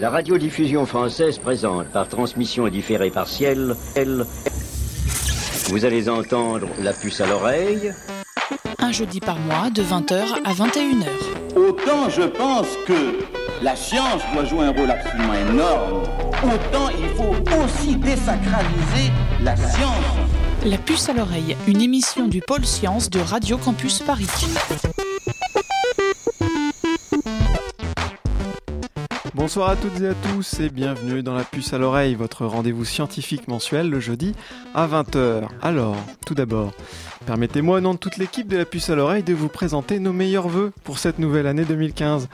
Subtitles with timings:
[0.00, 3.74] La radiodiffusion française présente par transmission différée partielle.
[3.96, 4.24] Elle...
[5.70, 7.92] Vous allez entendre la puce à l'oreille.
[8.78, 11.56] Un jeudi par mois de 20h à 21h.
[11.56, 13.18] Autant je pense que
[13.60, 16.02] la science doit jouer un rôle absolument énorme,
[16.44, 19.10] autant il faut aussi désacraliser
[19.42, 20.04] la science.
[20.64, 24.28] La puce à l'oreille, une émission du pôle science de Radio Campus Paris.
[29.48, 32.84] Bonsoir à toutes et à tous et bienvenue dans la puce à l'oreille, votre rendez-vous
[32.84, 34.34] scientifique mensuel le jeudi
[34.74, 35.48] à 20h.
[35.62, 36.74] Alors, tout d'abord,
[37.28, 40.14] Permettez-moi, au nom de toute l'équipe de la puce à l'oreille, de vous présenter nos
[40.14, 42.26] meilleurs voeux pour cette nouvelle année 2015.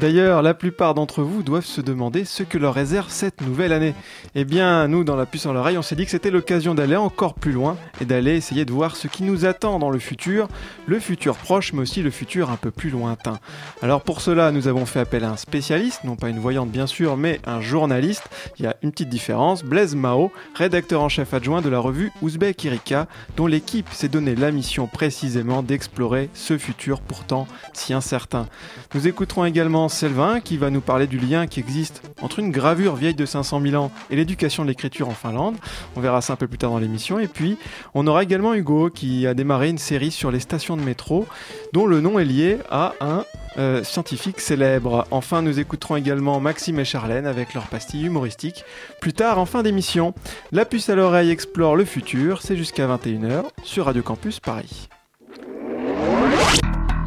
[0.00, 3.94] D'ailleurs, la plupart d'entre vous doivent se demander ce que leur réserve cette nouvelle année.
[4.34, 6.96] Eh bien, nous, dans la puce à l'oreille, on s'est dit que c'était l'occasion d'aller
[6.96, 10.48] encore plus loin et d'aller essayer de voir ce qui nous attend dans le futur,
[10.86, 13.38] le futur proche, mais aussi le futur un peu plus lointain.
[13.82, 16.88] Alors pour cela, nous avons fait appel à un spécialiste, non pas une voyante bien
[16.88, 18.28] sûr, mais un journaliste.
[18.58, 22.10] Il y a une petite différence, Blaise Mao, rédacteur en chef adjoint de la revue
[22.20, 28.46] Ouzbek Erika, dont l'équipe s'est donné la mission précisément d'explorer ce futur pourtant si incertain.
[28.94, 32.96] Nous écouterons également Selvin qui va nous parler du lien qui existe entre une gravure
[32.96, 35.56] vieille de 500 000 ans et l'éducation de l'écriture en Finlande.
[35.94, 37.18] On verra ça un peu plus tard dans l'émission.
[37.18, 37.58] Et puis,
[37.94, 41.26] on aura également Hugo qui a démarré une série sur les stations de métro
[41.72, 43.24] dont le nom est lié à un
[43.58, 45.06] euh, scientifique célèbre.
[45.10, 48.64] Enfin, nous écouterons également Maxime et Charlène avec leur pastille humoristique.
[49.00, 50.14] Plus tard, en fin d'émission,
[50.52, 54.88] La puce à l'oreille explore le futur, c'est jusqu'à 21h sur Radio Campus Paris.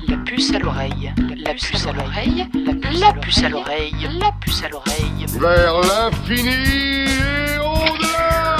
[0.07, 1.13] La puce à l'oreille,
[1.45, 2.45] la puce à l'oreille,
[2.99, 5.25] la puce à l'oreille, la puce à l'oreille.
[5.39, 8.57] Vers l'infini et au-delà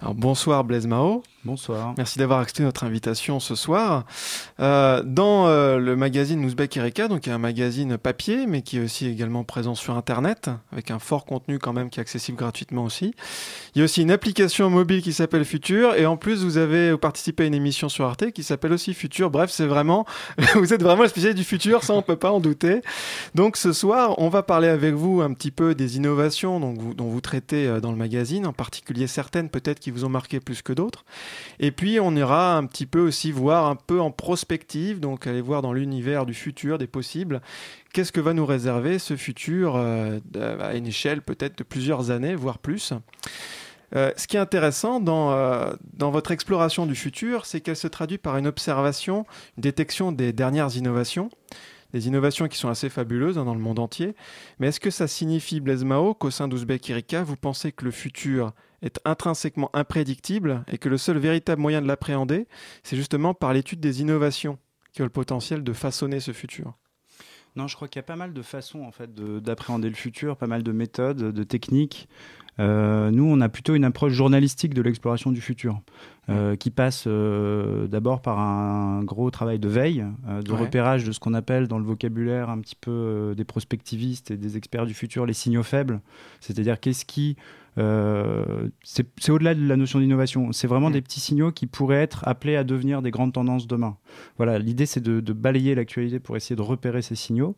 [0.00, 1.22] Alors bonsoir Blaise Mao.
[1.44, 1.94] Bonsoir.
[1.96, 4.04] Merci d'avoir accepté notre invitation ce soir.
[4.60, 8.62] Euh, dans euh, le magazine Nouzbek Erika, donc il y a un magazine papier, mais
[8.62, 12.00] qui est aussi également présent sur Internet, avec un fort contenu quand même qui est
[12.00, 13.12] accessible gratuitement aussi.
[13.74, 16.96] Il y a aussi une application mobile qui s'appelle Futur, et en plus vous avez
[16.96, 19.28] participé à une émission sur Arte qui s'appelle aussi Futur.
[19.28, 20.06] Bref, c'est vraiment,
[20.54, 22.82] vous êtes vraiment le spécialiste du futur, ça on peut pas en douter.
[23.34, 26.94] Donc ce soir, on va parler avec vous un petit peu des innovations donc, vous,
[26.94, 30.38] dont vous traitez euh, dans le magazine, en particulier certaines peut-être qui vous ont marqué
[30.38, 31.04] plus que d'autres.
[31.60, 35.40] Et puis on ira un petit peu aussi voir un peu en prospective, donc aller
[35.40, 37.40] voir dans l'univers du futur, des possibles,
[37.92, 40.18] qu'est-ce que va nous réserver ce futur euh,
[40.60, 42.92] à une échelle peut-être de plusieurs années, voire plus?
[43.94, 47.88] Euh, ce qui est intéressant dans, euh, dans votre exploration du futur, c'est qu'elle se
[47.88, 49.26] traduit par une observation,
[49.56, 51.28] une détection des dernières innovations,
[51.92, 54.14] des innovations qui sont assez fabuleuses hein, dans le monde entier.
[54.58, 57.90] Mais est-ce que ça signifie, Blaise Mao, qu'au sein d'Ouzbek Erika, vous pensez que le
[57.90, 62.46] futur est intrinsèquement imprédictible et que le seul véritable moyen de l'appréhender,
[62.82, 64.58] c'est justement par l'étude des innovations
[64.92, 66.74] qui ont le potentiel de façonner ce futur
[67.54, 70.38] non, je crois qu'il y a pas mal de façons en fait d'appréhender le futur,
[70.38, 72.08] pas mal de méthodes, de techniques.
[72.60, 75.80] Euh, nous, on a plutôt une approche journalistique de l'exploration du futur,
[76.28, 80.04] euh, qui passe euh, d'abord par un gros travail de veille,
[80.44, 80.58] de Ouais.
[80.58, 84.56] repérage de ce qu'on appelle dans le vocabulaire un petit peu des prospectivistes et des
[84.58, 86.00] experts du futur les signaux faibles,
[86.40, 87.36] c'est-à-dire qu'est-ce qui
[88.84, 90.52] c'est au-delà de la notion d'innovation.
[90.52, 90.92] C'est vraiment Mm.
[90.92, 93.96] des petits signaux qui pourraient être appelés à devenir des grandes tendances demain.
[94.36, 97.56] Voilà, l'idée c'est de, de balayer l'actualité pour essayer de repérer ces signaux.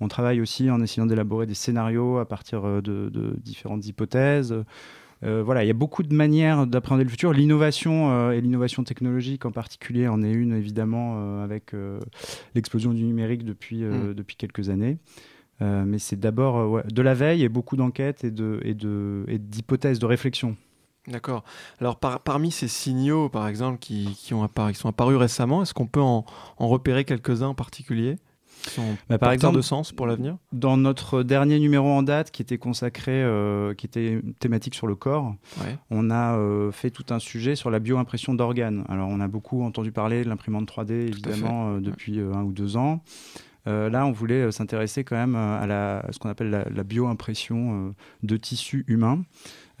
[0.00, 4.54] On travaille aussi en essayant d'élaborer des scénarios à partir euh, de, de différentes hypothèses.
[5.24, 7.32] Euh, voilà, il y a beaucoup de manières d'appréhender le futur.
[7.32, 11.72] L'innovation euh, et l'innovation technologique en particulier en est une évidemment euh, avec
[12.54, 14.14] l'explosion du numérique depuis, Mm.
[14.14, 14.98] depuis quelques années.
[15.60, 19.38] Mais c'est d'abord ouais, de la veille et beaucoup d'enquêtes et de et de et
[19.38, 20.54] d'hypothèses, de réflexion.
[21.08, 21.42] D'accord.
[21.80, 25.62] Alors par- parmi ces signaux, par exemple, qui, qui ont apparu, qui sont apparus récemment,
[25.62, 26.24] est-ce qu'on peut en,
[26.58, 28.18] en repérer quelques-uns en particulier?
[28.70, 32.42] Sont Bah, par exemple, de sens pour l'avenir Dans notre dernier numéro en date, qui
[32.42, 35.76] était consacré, euh, qui était une thématique sur le corps, Ouais.
[35.90, 38.84] on a euh, fait tout un sujet sur la bioimpression d'organes.
[38.88, 42.76] Alors, on a beaucoup entendu parler de l'imprimante 3D, évidemment, euh, depuis un ou deux
[42.76, 43.02] ans.
[43.66, 47.94] Là, on voulait s'intéresser quand même à, la, à ce qu'on appelle la, la bioimpression
[48.22, 49.22] de tissus humains.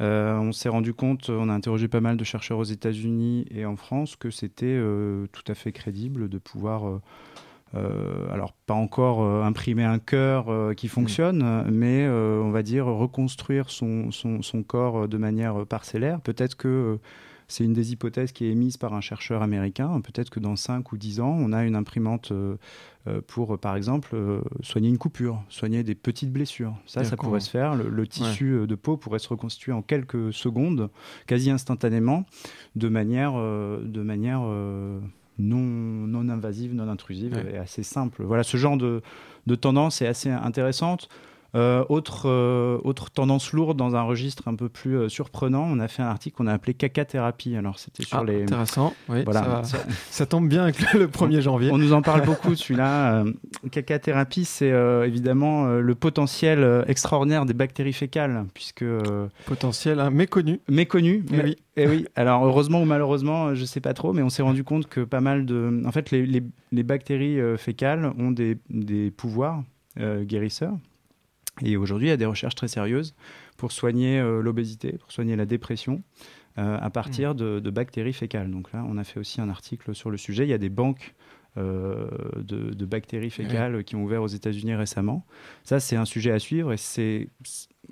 [0.00, 3.64] Euh, on s'est rendu compte, on a interrogé pas mal de chercheurs aux États-Unis et
[3.64, 7.00] en France, que c'était euh, tout à fait crédible de pouvoir euh,
[7.74, 12.62] euh, alors pas encore euh, imprimer un cœur euh, qui fonctionne, euh, mais on va
[12.62, 16.20] dire reconstruire son, son, son corps de manière parcellaire.
[16.20, 16.98] Peut-être que
[17.46, 20.00] c'est une des hypothèses qui est émise par un chercheur américain.
[20.02, 22.32] Peut-être que dans 5 ou 10 ans, on a une imprimante
[23.26, 24.16] pour, par exemple,
[24.62, 26.74] soigner une coupure, soigner des petites blessures.
[26.84, 27.74] Ça, ça pourrait se faire.
[27.74, 30.90] Le, le tissu de peau pourrait se reconstituer en quelques secondes,
[31.26, 32.26] quasi instantanément,
[32.76, 34.42] de manière, de manière
[35.38, 38.24] non, non invasive, non intrusive et assez simple.
[38.24, 39.02] Voilà, ce genre de,
[39.46, 41.08] de tendance est assez intéressante.
[41.54, 45.78] Euh, autre, euh, autre tendance lourde dans un registre un peu plus euh, surprenant, on
[45.80, 47.56] a fait un article qu'on a appelé caca thérapie.
[47.56, 48.42] Alors c'était sur Ah, les.
[48.42, 49.64] Intéressant, oui, Voilà.
[49.64, 49.78] ça,
[50.10, 51.70] ça tombe bien avec le, le 1er janvier.
[51.72, 53.24] On nous en parle beaucoup celui-là.
[53.70, 54.72] Caca thérapie, c'est
[55.06, 58.84] évidemment le potentiel extraordinaire des bactéries fécales, puisque
[59.46, 60.60] Potentiel hein, méconnu.
[60.68, 61.24] méconnu.
[61.32, 61.56] Eh mais- oui.
[61.76, 62.04] eh oui.
[62.14, 65.20] Alors heureusement ou malheureusement, je sais pas trop, mais on s'est rendu compte que pas
[65.22, 66.42] mal de, en fait, les, les-
[66.72, 69.62] les bactéries fécales ont des, des pouvoirs
[69.98, 70.74] euh, guérisseurs.
[71.62, 73.14] Et aujourd'hui, il y a des recherches très sérieuses
[73.56, 76.02] pour soigner euh, l'obésité, pour soigner la dépression.
[76.58, 78.50] euh, à partir de, de bactéries fécales.
[78.50, 80.42] Donc là, on a fait aussi un article sur le sujet.
[80.44, 81.14] Il y a des banques
[81.56, 85.24] euh, de, de bactéries fécales qui ont ouvert aux États-Unis récemment.
[85.62, 87.28] Ça, c'est un sujet à suivre et c'est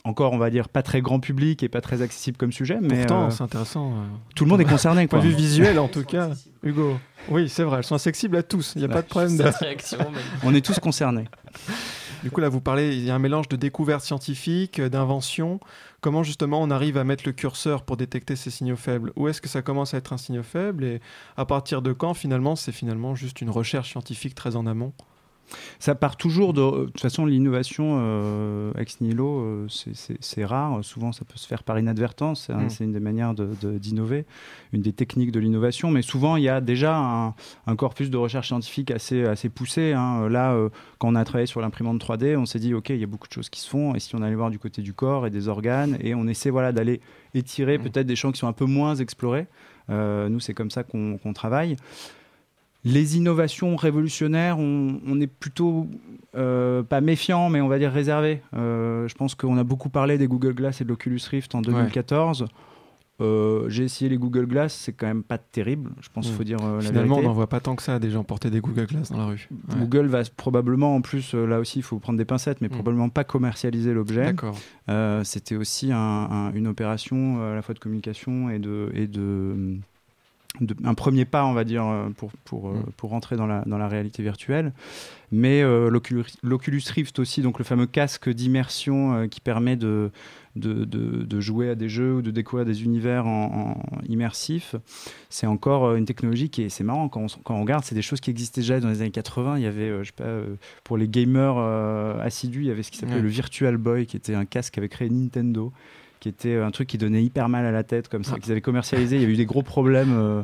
[0.04, 2.98] encore, on va dire, pas très grand public et pas très accessible comme sujet, mais
[3.06, 3.92] Pourtant, euh, c'est intéressant.
[4.34, 5.06] tout le monde est concerné.
[5.06, 5.28] Point Quoi.
[5.28, 6.30] de vue visuel, en tout cas.
[6.64, 6.98] Hugo.
[7.28, 8.72] Oui, c'est vrai, elles sont accessibles à tous.
[8.74, 9.36] Il n'y a pas de problème.
[9.36, 11.24] de- Cette réaction, mais- On est tous concernés.
[12.26, 15.60] Du coup, là, vous parlez, il y a un mélange de découvertes scientifiques, euh, d'inventions.
[16.00, 19.12] Comment justement on arrive à mettre le curseur pour détecter ces signaux faibles?
[19.14, 20.82] Où est-ce que ça commence à être un signal faible?
[20.82, 21.00] Et
[21.36, 24.92] à partir de quand, finalement, c'est finalement juste une recherche scientifique très en amont?
[25.78, 26.60] Ça part toujours de.
[26.60, 30.84] De toute façon, l'innovation euh, ex nihilo, euh, c'est- rare.
[30.84, 32.44] Souvent, ça peut se faire par inadvertance.
[32.46, 32.70] C'est un- Mm.
[32.70, 34.24] c'est une des manières de- de- d'innover,
[34.72, 35.90] une des techniques de l'innovation.
[35.90, 37.34] Mais souvent, il y a déjà un,
[37.66, 39.92] un corpus de recherche scientifique assez, assez poussé.
[39.92, 40.28] hein.
[40.28, 43.04] Là, euh, quand on a travaillé sur l'imprimante 3D, on s'est dit, OK, il y
[43.04, 43.94] a beaucoup de choses qui se font.
[43.94, 46.50] Et si on allait voir du côté du corps et des organes, et on essaie
[46.50, 47.00] voilà, d'aller
[47.34, 47.82] étirer Mm.
[47.82, 49.46] peut-être des champs qui sont un peu moins explorés.
[49.88, 51.76] Nous, c'est comme ça qu'on qu'on travaille.
[52.88, 55.88] Les innovations révolutionnaires, on, on est plutôt
[56.36, 58.42] euh, pas méfiant, mais on va dire réservé.
[58.54, 61.62] Euh, je pense qu'on a beaucoup parlé des Google Glass et de l'Oculus Rift en
[61.62, 62.46] 2014.
[63.22, 65.90] Euh, J'ai essayé les Google Glass, c'est quand même pas terrible.
[66.02, 66.36] Je pense qu'il Mm.
[66.36, 68.50] faut dire euh, la Finalement, on n'en voit pas tant que ça des gens porter
[68.50, 69.48] des Google Glass dans la rue.
[69.70, 69.80] Ouais.
[69.80, 72.72] Google va probablement, en plus, euh, là aussi, il faut prendre des pincettes, mais Mm.
[72.72, 74.26] probablement pas commercialiser l'objet.
[74.32, 74.56] D'accord.
[75.24, 79.78] C'était aussi un- un- une opération à la fois de communication et de, et de,
[80.60, 82.92] de- un premier pas, on va dire, euh, pour, pour, euh, Mm.
[82.96, 84.72] pour rentrer dans la, dans la réalité virtuelle.
[85.32, 85.90] Mais euh,
[86.42, 90.10] l'Oculus Rift aussi, donc le fameux casque d'immersion euh, qui permet de,
[90.54, 94.74] de, de- jouer à des jeux ou de découvrir des univers en, en immersif,
[95.28, 98.02] c'est encore une technologie qui est, c'est marrant quand on, quand on regarde, c'est des
[98.02, 99.56] choses qui existaient déjà dans les années 80.
[99.58, 100.40] Il y avait, euh, je sais pas,
[100.84, 101.58] pour les gamers
[102.22, 104.88] assidus, il y avait ce qui s'appelait le Virtual Boy, qui était un casque qu'avait
[104.88, 105.72] créé Nintendo
[106.20, 108.40] qui était un truc qui donnait hyper mal à la tête comme ça Ah.
[108.40, 109.16] qu'ils avaient commercialisé.
[109.16, 110.42] Il y a eu des gros problèmes euh,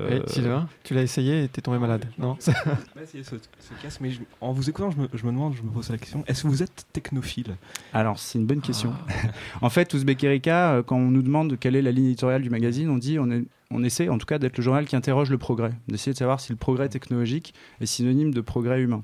[0.00, 3.34] euh, Et Sylvain, tu l'as essayé et t'es tombé malade Non J'ai pas essayé ce,
[3.36, 5.90] ce casque, mais je- en vous écoutant, je me, je me demande, je me pose
[5.90, 7.56] la question est-ce que vous êtes technophile?
[7.92, 8.92] Alors c'est une bonne question.
[9.08, 9.12] Ah.
[9.62, 12.50] en fait Ouzbek Erika euh, quand on nous demande quelle est la ligne éditoriale du
[12.50, 13.42] magazine on dit on, est,
[13.72, 16.38] on essaie en tout cas d'être le journal qui interroge le progrès d'essayer de savoir
[16.38, 19.02] si le progrès technologique est synonyme de progrès humain.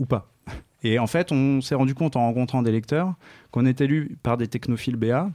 [0.00, 0.26] Ou pas
[0.84, 3.14] et en fait on s'est rendu compte en rencontrant des lecteurs
[3.50, 5.30] qu'on est élu par des technophiles BA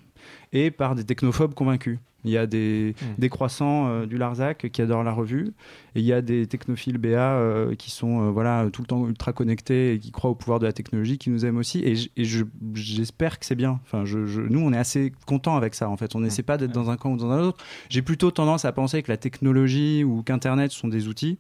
[0.53, 3.05] et par des technophobes convaincus il y a des, Mm.
[3.19, 5.53] des croissants euh, du Larzac qui adorent la revue
[5.95, 9.07] et il y a des technophiles BA euh, qui sont euh, voilà, tout le temps
[9.07, 11.79] ultra connectés et qui croient au pouvoir de la technologie, qui nous aiment aussi.
[11.85, 11.95] Et,
[12.25, 12.43] je-
[12.73, 13.79] j'espère que c'est bien.
[13.83, 15.89] Enfin, je, je- nous, on est assez contents avec ça.
[15.89, 17.63] En fait, on n'essaie pas d'être dans un camp ou dans un autre.
[17.89, 21.37] J'ai plutôt tendance à penser que la technologie ou qu'Internet sont des outils.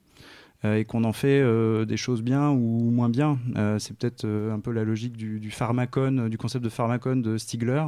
[0.67, 3.39] Euh, et qu'on en fait euh, des choses bien ou moins bien.
[3.55, 7.37] Euh, c'est peut-être un peu la logique du, du pharmacone, du concept de pharmacone de
[7.37, 7.83] Stigler.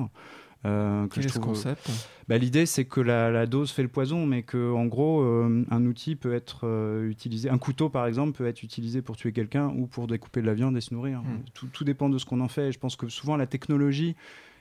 [0.66, 1.90] euh, que Quel est ce trouve- concept?
[2.28, 5.64] bah, L'idée, c'est que la, la dose fait le poison, mais que en gros, euh,
[5.72, 7.50] un outil peut être euh, utilisé.
[7.50, 10.54] Un couteau, par exemple, peut être utilisé pour tuer quelqu'un ou pour découper de la
[10.54, 11.20] viande et se nourrir.
[11.22, 11.44] Hmm.
[11.54, 12.70] Tout, tout dépend de ce qu'on en fait.
[12.70, 14.16] Et je pense que souvent, la technologie.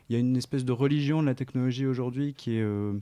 [0.08, 2.92] Il y a une espèce de religion de la technologie aujourd'hui qui est, euh,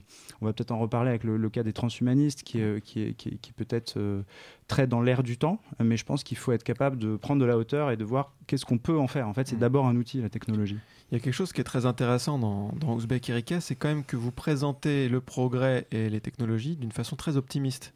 [0.41, 3.13] on va peut-être en reparler avec le, le cas des transhumanistes, qui est, qui est,
[3.13, 4.23] qui est- qui est peut-être euh,
[4.67, 7.45] très dans l'air du temps, mais je pense qu'il faut être capable de prendre de
[7.45, 9.27] la hauteur et de voir qu'est-ce qu'on peut en faire.
[9.29, 9.59] En fait, c'est Mm.
[9.59, 10.77] d'abord un outil, la technologie.
[11.11, 13.87] Il y a quelque chose qui est très intéressant dans, dans Ouzbek Erika, c'est quand
[13.87, 17.93] même que vous présentez le progrès et les technologies d'une façon très optimiste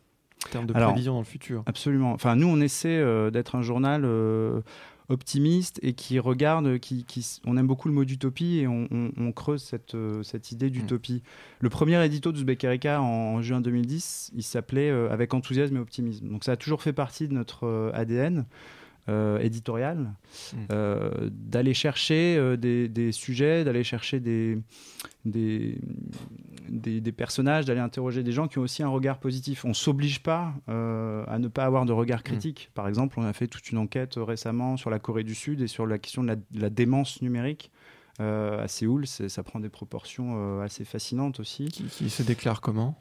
[0.47, 1.63] en termes de Alors, prévision dans le futur.
[1.65, 2.13] Absolument.
[2.13, 4.61] Enfin, nous, on essaie euh, d'être un journal euh,
[5.11, 9.11] optimiste et qui regarde, qui, qui on aime beaucoup le mot d'utopie et on, on-
[9.17, 11.21] on creuse cette, euh, cette idée d'utopie.
[11.59, 15.79] Le premier édito d'Ouzbek Erika en, en juin 2010, il s'appelait euh, Avec enthousiasme et
[15.79, 16.29] optimisme.
[16.29, 18.45] Donc ça a toujours fait partie de notre euh, ADN.
[19.09, 20.11] Euh, éditorial,
[20.53, 20.57] Mm.
[20.71, 24.57] euh, d'aller chercher euh, des, des sujets, d'aller chercher des,
[25.25, 25.77] des,
[26.69, 29.65] des, des personnages, d'aller interroger des gens qui ont aussi un regard positif.
[29.65, 32.69] On s'oblige pas euh, à ne pas avoir de regard critique.
[32.73, 35.67] Par exemple, on a fait toute une enquête récemment sur la Corée du Sud et
[35.67, 37.71] sur la question de la, de la démence numérique.
[38.19, 41.65] à Séoul, ça prend des proportions assez fascinantes aussi.
[41.65, 42.95] Qui, qui se déclare comment?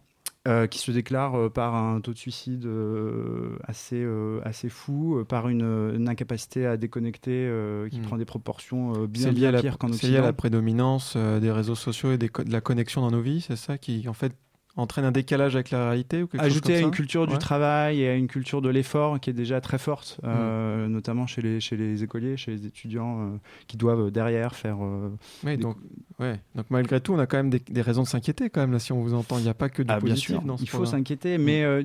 [0.48, 4.06] Euh, qui se déclare euh, par un taux de suicide euh, assez,
[4.44, 5.62] assez fou, par une,
[5.94, 7.50] une incapacité à déconnecter
[7.90, 8.02] qui Mm.
[8.02, 10.36] prend des proportions bien, bien pires qu'en c'est lié à la Occident.
[10.36, 14.08] prédominance des réseaux sociaux et des de la connexion dans nos vies, c'est ça qui
[14.08, 14.32] en fait
[14.80, 17.26] entraîne un décalage avec la réalité ou quelque chose Ajouté comme à ça une culture
[17.26, 17.38] du Ouais.
[17.38, 20.26] travail et à une culture de l'effort qui est déjà très forte, Mm.
[20.26, 23.36] euh, notamment chez les, chez les écoliers, chez les étudiants euh,
[23.68, 24.78] qui doivent euh, derrière faire.
[24.82, 25.10] euh,
[25.44, 25.76] Oui, des- donc,
[26.18, 26.40] ouais.
[26.54, 28.78] donc malgré tout, on a quand même des, des raisons de s'inquiéter quand même là
[28.78, 29.38] si on vous entend.
[29.38, 31.38] Il n'y a pas que du Ah, bien positif sûr, dans ce il faut s'inquiéter,
[31.38, 31.82] mais euh,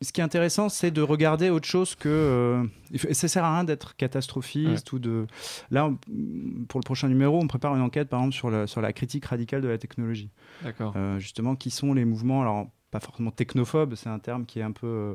[0.00, 2.08] ce qui est intéressant, c'est de regarder autre chose que.
[2.08, 2.64] euh,
[3.12, 5.26] ça sert à rien d'être catastrophiste ou de.
[5.70, 5.98] Là, on-
[6.68, 9.24] pour le prochain numéro, on prépare une enquête, par exemple, sur la, sur la critique
[9.26, 10.28] radicale de la technologie.
[10.62, 10.92] D'accord.
[10.96, 14.62] Euh, justement, qui sont les mouvements, alors pas forcément technophobes, c'est un terme qui est
[14.62, 14.86] un peu.
[14.86, 15.14] euh,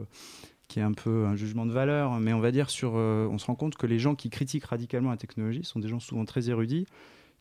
[0.67, 3.37] qui est un peu un jugement de valeur, mais on va dire sur, euh, on
[3.37, 6.25] se rend compte que les gens qui critiquent radicalement la technologie sont des gens souvent
[6.25, 6.85] très érudits,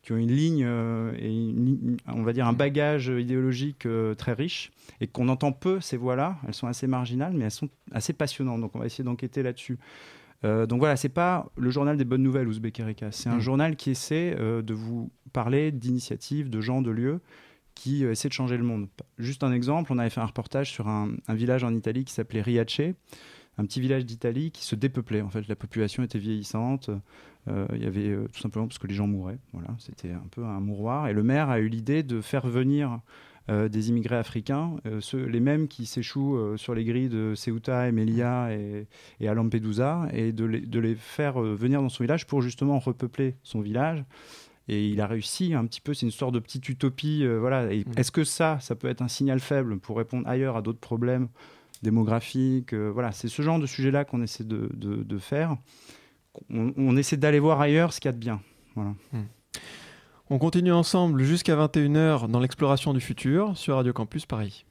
[0.01, 4.31] qui ont une ligne euh, et une on va dire un bagage idéologique euh, très
[4.31, 6.37] riche, et qu'on entend peu ces voix-là.
[6.47, 8.61] Elles sont assez marginales, mais elles sont assez passionnantes.
[8.61, 9.77] Donc on va essayer d'enquêter là-dessus.
[10.43, 13.11] Donc voilà, c'est pas le journal des bonnes nouvelles, Ouzbek Erika.
[13.11, 13.41] C'est un Mm.
[13.41, 17.19] journal qui essaie de vous parler d'initiatives, de gens, de lieux
[17.77, 18.87] qui euh, essaient de changer le monde.
[19.19, 22.41] Juste un exemple, on avait fait un reportage sur un, village en Italie qui s'appelait
[22.41, 22.81] Riace,
[23.59, 25.21] un petit village d'Italie qui se dépeuplait.
[25.21, 26.89] En fait, la population était vieillissante.
[27.47, 29.37] Euh, Il y avait euh, tout simplement parce que les gens mouraient.
[29.53, 31.07] Voilà, c'était un peu un mouroir.
[31.07, 32.99] Et le maire a eu l'idée de faire venir
[33.49, 38.85] des immigrés africains, ceux, les mêmes qui s'échouent sur les grilles de Ceuta et
[39.21, 43.61] et, à Lampedusa, et de les, faire venir dans son village pour justement repeupler son
[43.61, 44.03] village.
[44.69, 47.23] Et il a réussi un petit peu, c'est une sorte de petite utopie.
[47.23, 47.71] euh, voilà.
[47.71, 47.91] Et Mm.
[47.97, 51.29] Est-ce que ça, ça peut être un signal faible pour répondre ailleurs à d'autres problèmes
[51.83, 55.55] démographiques euh, Voilà, c'est ce genre de sujet-là qu'on essaie de, de- de faire.
[56.53, 58.41] On, on essaie d'aller voir ailleurs ce qu'il y a de bien.
[58.75, 58.93] Voilà.
[60.29, 64.65] On continue ensemble jusqu'à 21h dans l'exploration du futur sur Radio Campus Paris.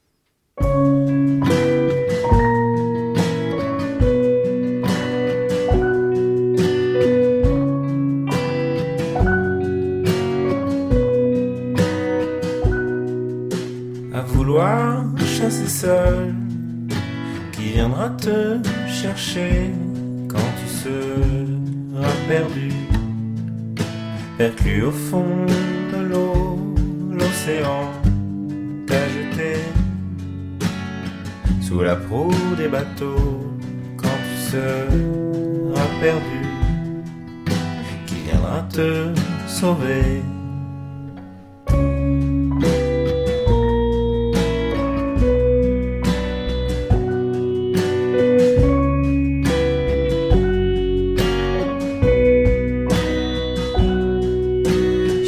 [15.47, 16.35] Vouloir chasser seul,
[17.53, 19.73] qui viendra te chercher
[20.29, 22.73] quand tu seras perdu,
[24.39, 25.47] perclus au fond
[25.93, 26.59] de l'eau,
[27.13, 27.93] l'océan
[28.87, 29.61] t'a jeté
[31.63, 33.53] sous la proue des bateaux
[33.97, 36.47] quand tu seras perdu,
[38.07, 39.13] qui viendra te
[39.47, 40.23] sauver.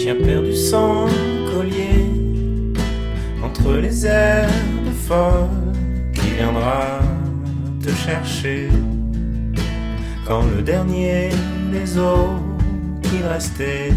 [0.09, 1.07] Chien perdu sans
[1.53, 2.07] collier
[3.45, 5.75] entre les herbes folles
[6.15, 7.01] qui viendra
[7.85, 8.71] te chercher.
[10.27, 11.29] Quand le dernier
[11.71, 12.41] des os
[13.03, 13.93] qui restait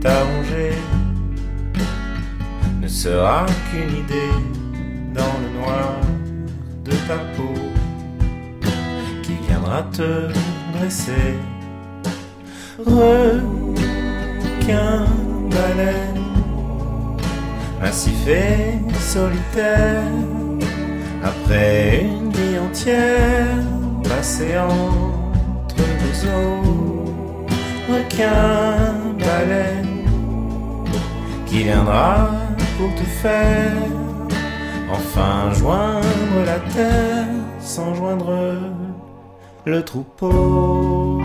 [0.00, 0.72] t'a rongé
[2.82, 4.34] ne sera qu'une idée
[5.14, 6.00] dans le noir
[6.84, 7.54] de ta peau
[9.22, 10.32] qui viendra te
[10.72, 11.38] dresser.
[12.78, 13.78] Requin
[15.50, 16.24] baleine
[17.80, 20.02] massif et solitaire
[21.24, 23.64] après une vie entière
[24.04, 27.04] passée entre deux eaux
[27.88, 30.04] requin baleine
[31.46, 32.30] qui viendra
[32.76, 33.72] pour te faire
[34.92, 37.26] enfin joindre la terre
[37.60, 38.56] sans joindre
[39.64, 41.22] le troupeau.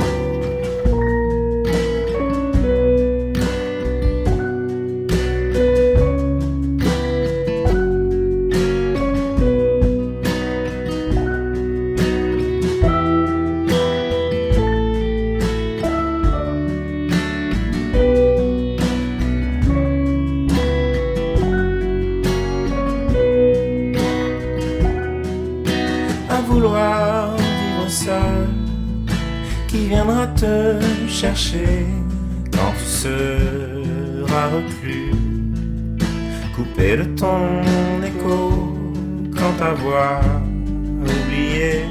[37.23, 38.37] Ton écho
[39.35, 40.19] quand ta voix
[41.01, 41.85] oubliée,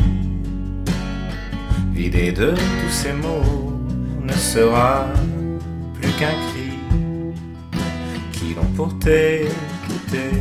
[1.95, 3.73] vidé de tous ces mots,
[4.23, 5.07] ne sera
[5.95, 6.73] plus qu'un cri
[8.33, 10.33] qui l'ont pour t'écouter.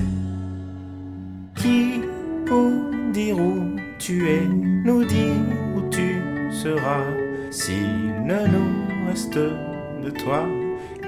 [1.56, 2.02] Qui
[2.46, 2.72] pour
[3.14, 4.46] dire où tu es,
[4.86, 5.42] nous dire
[5.76, 6.10] où tu
[6.52, 7.06] seras,
[7.50, 8.74] s'il ne nous
[9.08, 9.40] reste
[10.04, 10.44] de toi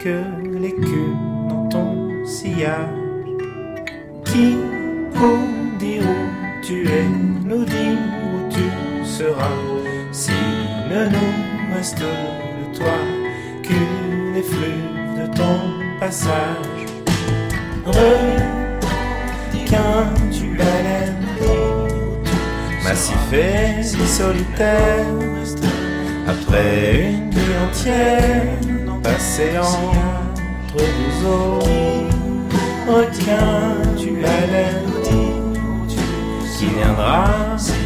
[0.02, 0.16] que
[0.62, 1.18] l'écume
[1.50, 3.03] dans ton sillage.
[4.34, 4.58] Qui
[5.14, 5.38] pour
[5.78, 7.06] dire où tu es,
[7.46, 8.66] nous dire où tu
[9.06, 9.60] seras.
[10.12, 10.34] S'il
[10.90, 11.34] ne nous
[11.76, 12.98] reste de toi
[13.62, 15.60] qu'une effluve de ton
[16.00, 16.88] passage,
[17.86, 18.42] requin,
[20.32, 21.28] tu baleine,
[22.84, 25.06] massif et si solitaire,
[26.28, 28.48] après une nuit entière
[29.04, 31.60] passée entre deux eaux,
[32.88, 33.93] requin,
[34.24, 34.92] baleine,
[36.58, 37.26] qui viendra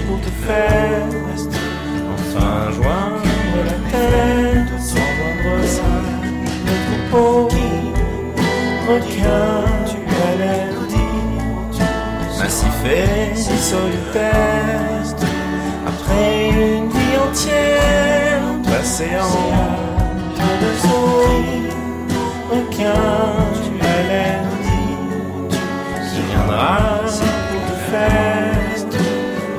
[0.08, 1.06] pour te faire
[2.14, 5.52] enfin joindre la terre sans joindre
[6.66, 7.50] le troupeau.
[8.88, 9.56] Requin,
[9.90, 10.78] tu baleine,
[12.40, 15.04] massif et si solitaire,
[15.86, 19.18] après une vie entière passée
[20.62, 21.28] deux eaux.
[22.50, 23.04] Requin,
[26.58, 26.98] qui viendra
[27.50, 28.86] pour te faire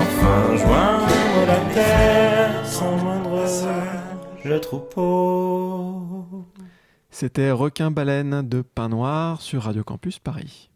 [0.00, 3.18] enfin joindre la terre sans joindre
[4.44, 6.44] le troupeau.
[7.10, 10.70] C'était Requin-Baleine de Pain Noir sur Radio Campus Paris.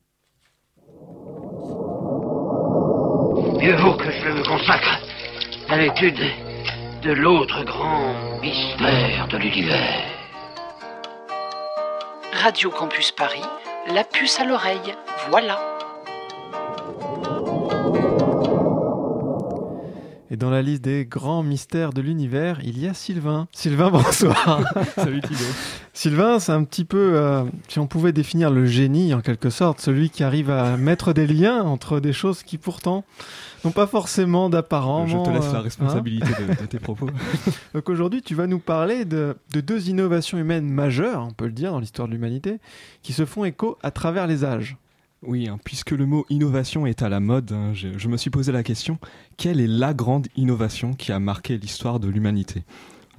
[3.61, 5.01] Mieux vaut que je me consacre
[5.69, 6.21] à l'étude
[7.03, 10.05] de l'autre grand mystère de l'univers.
[12.33, 13.45] Radio Campus Paris,
[13.95, 14.95] la puce à l'oreille,
[15.31, 15.72] voilà.
[20.33, 23.49] Et dans la liste des grands mystères de l'univers, il y a Sylvain.
[23.53, 24.63] Sylvain, bonsoir.
[24.97, 25.45] Salut Thibaut.
[25.93, 29.83] Sylvain, c'est un petit peu, euh, si on pouvait définir le génie en quelque sorte,
[29.83, 33.05] celui qui arrive à mettre des liens entre des choses qui pourtant
[33.63, 35.07] n'ont pas forcément d'apparent.
[35.07, 35.63] Je te laisse euh, la hein.
[35.63, 37.11] responsabilité de, de tes propos.
[37.75, 41.53] Donc aujourd'hui, tu vas nous parler de, de deux innovations humaines majeures, on peut le
[41.53, 42.57] dire, dans l'histoire de l'humanité,
[43.03, 44.79] qui se font écho à travers les âges.
[45.25, 48.31] Oui, hein, puisque le mot innovation est à la mode, hein, je, je me suis
[48.31, 48.99] posé la question
[49.37, 52.65] quelle est la grande innovation qui a marqué l'histoire de l'humanité?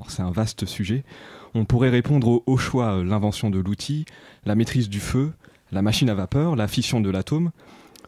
[0.10, 1.05] C'est un vaste sujet.
[1.53, 4.05] On pourrait répondre au, au choix euh, l'invention de l'outil,
[4.45, 5.31] la maîtrise du feu,
[5.71, 7.51] la machine à vapeur, la fission de l'atome.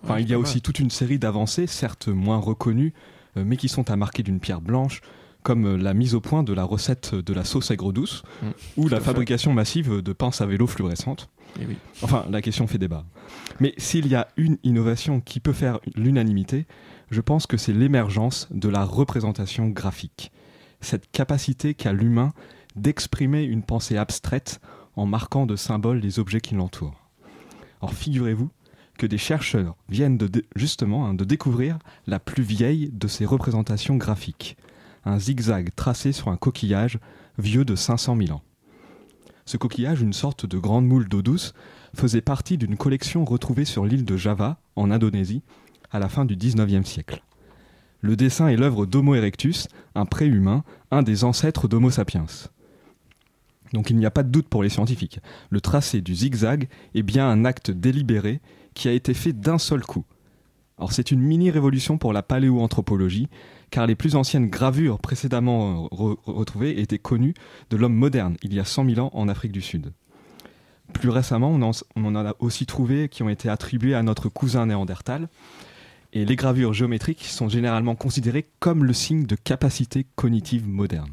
[0.04, 2.94] Enfin, Ouais, il y a aussi toute une série d'avancées, certes moins reconnues,
[3.38, 5.02] euh, mais qui sont à marquer d'une pierre blanche,
[5.42, 8.48] comme euh, la mise au point de la recette de la sauce aigre douce, Mm,
[8.78, 11.30] ou la fabrication massive de pinces à vélo fluorescentes.
[11.60, 11.78] Oui.
[12.02, 13.06] Enfin, la question fait débat.
[13.60, 16.66] Mais s'il y a une innovation qui peut faire l'unanimité,
[17.12, 20.32] je pense que c'est l'émergence de la représentation graphique.
[20.82, 22.34] Cette capacité qu'a l'humain
[22.76, 24.60] d'exprimer une pensée abstraite
[24.96, 27.10] en marquant de symboles les objets qui l'entourent.
[27.82, 28.50] Alors figurez-vous
[28.98, 30.18] que des chercheurs viennent
[30.56, 34.58] justement hein, de découvrir la plus vieille de ces représentations graphiques,
[35.04, 37.00] un zigzag tracé sur un coquillage
[37.38, 38.42] vieux de 500 000 ans.
[39.48, 41.54] Ce coquillage, une sorte de grande moule d'eau douce,
[41.94, 45.44] faisait partie d'une collection retrouvée sur l'île de Java, en Indonésie,
[45.92, 47.22] à la fin du XIXe siècle.
[48.02, 52.26] Le dessin est l'œuvre d'Homo erectus, un préhumain, un des ancêtres d'Homo sapiens.
[53.74, 55.20] Donc il n'y a pas de doute pour les scientifiques.
[55.52, 58.42] Le tracé du zigzag est bien un acte délibéré
[58.74, 60.06] qui a été fait d'un seul coup.
[60.78, 63.30] Alors c'est une mini-révolution pour la paléoanthropologie,
[63.72, 67.34] car les plus anciennes gravures précédemment euh, re- retrouvées étaient connues
[67.70, 69.94] de l'homme moderne, il y a 100 000 ans en Afrique du Sud.
[70.94, 74.30] Plus récemment, on en, on en a aussi trouvé qui ont été attribuées à notre
[74.30, 75.30] cousin néandertal.
[76.14, 81.12] Et les gravures géométriques sont généralement considérées comme le signe de capacité cognitive moderne.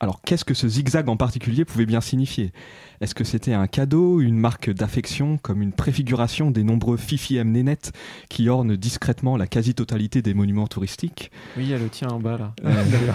[0.00, 2.52] Alors, qu'est-ce que ce zigzag en particulier pouvait bien signifier?
[3.00, 7.50] Est-ce que c'était un cadeau, une marque d'affection, comme une préfiguration des nombreux fifi M
[7.50, 7.92] nénettes
[8.28, 11.30] qui ornent discrètement la quasi-totalité des monuments touristiques?
[11.56, 12.54] Oui, il y a le tien en bas là.
[12.68, 13.12] Euh,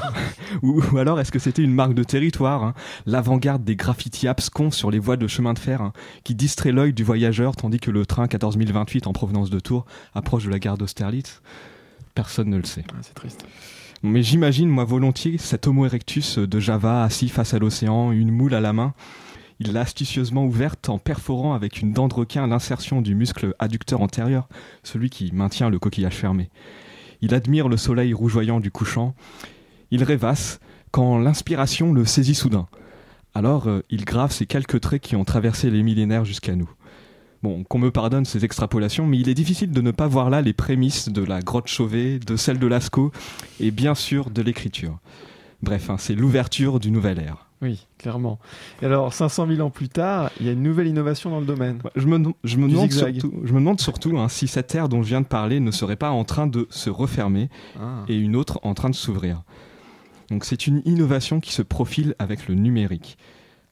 [0.61, 2.73] ou, ou alors est-ce que c'était une marque de territoire, hein,
[3.05, 5.93] l'avant-garde des graffitis abscons sur les voies de chemin de fer, hein,
[6.23, 10.45] qui distrait l'œil du voyageur tandis que le train 14028 en provenance de Tours approche
[10.45, 11.41] de la gare d'Austerlitz?
[12.15, 12.83] Personne ne le sait.
[12.89, 13.45] Ah, c'est triste.
[14.05, 18.53] Mais j'imagine, moi, volontiers, cet Homo erectus de Java assis face à l'océan, une moule
[18.53, 18.93] à la main.
[19.61, 24.01] Il l'a astucieusement ouverte en perforant avec une dent de requin l'insertion du muscle adducteur
[24.01, 24.49] antérieur,
[24.83, 26.49] celui qui maintient le coquillage fermé.
[27.21, 29.15] Il admire le soleil rougeoyant du couchant.
[29.89, 30.59] Il rêvasse
[30.91, 32.67] quand l'inspiration le saisit soudain.
[33.33, 36.69] Alors, euh, il grave ces quelques traits qui ont traversé les millénaires jusqu'à nous.
[37.43, 40.41] Bon, qu'on me pardonne ces extrapolations, mais il est difficile de ne pas voir là
[40.41, 43.11] les prémices de la grotte Chauvet, de celle de Lascaux
[43.59, 44.97] et bien sûr de l'écriture.
[45.61, 47.47] Bref, hein, c'est l'ouverture du nouvel ère.
[47.61, 48.39] Oui, clairement.
[48.81, 51.45] Et alors, 500 000 ans plus tard, il y a une nouvelle innovation dans le
[51.45, 51.79] domaine.
[51.83, 53.19] Ouais, Je me, je me Du demande zigzag.
[53.19, 55.71] surtout, je me demande surtout hein, si cette ère dont je viens de parler ne
[55.71, 58.03] serait pas en train de se refermer Ah.
[58.09, 59.43] et une autre en train de s'ouvrir.
[60.29, 63.17] Donc c'est une innovation qui se profile avec le numérique.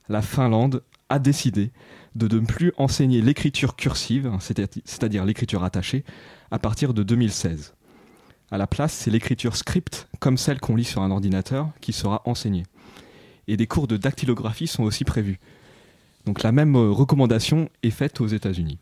[0.09, 1.71] La Finlande a décidé
[2.15, 6.03] de ne plus enseigner l'écriture cursive, c'est-à-dire l'écriture attachée,
[6.51, 7.73] à partir de 2016.
[8.51, 12.21] À la place, c'est l'écriture script, comme celle qu'on lit sur un ordinateur, qui sera
[12.25, 12.65] enseignée.
[13.47, 15.39] Et des cours de dactylographie sont aussi prévus.
[16.25, 18.77] Donc la même euh, recommandation est faite aux États-Unis.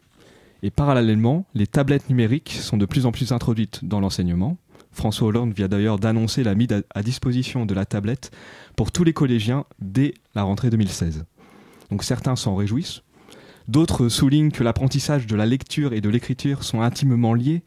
[0.64, 4.58] Et parallèlement, les tablettes numériques sont de plus en plus introduites dans l'enseignement.
[4.92, 8.32] François Hollande vient d'ailleurs d'annoncer la mise à disposition de la tablette
[8.76, 11.26] pour tous les collégiens dès la rentrée 2016.
[11.92, 13.04] Donc certains s'en réjouissent,
[13.70, 17.64] d'autres soulignent que l'apprentissage de la lecture et de l'écriture sont intimement liés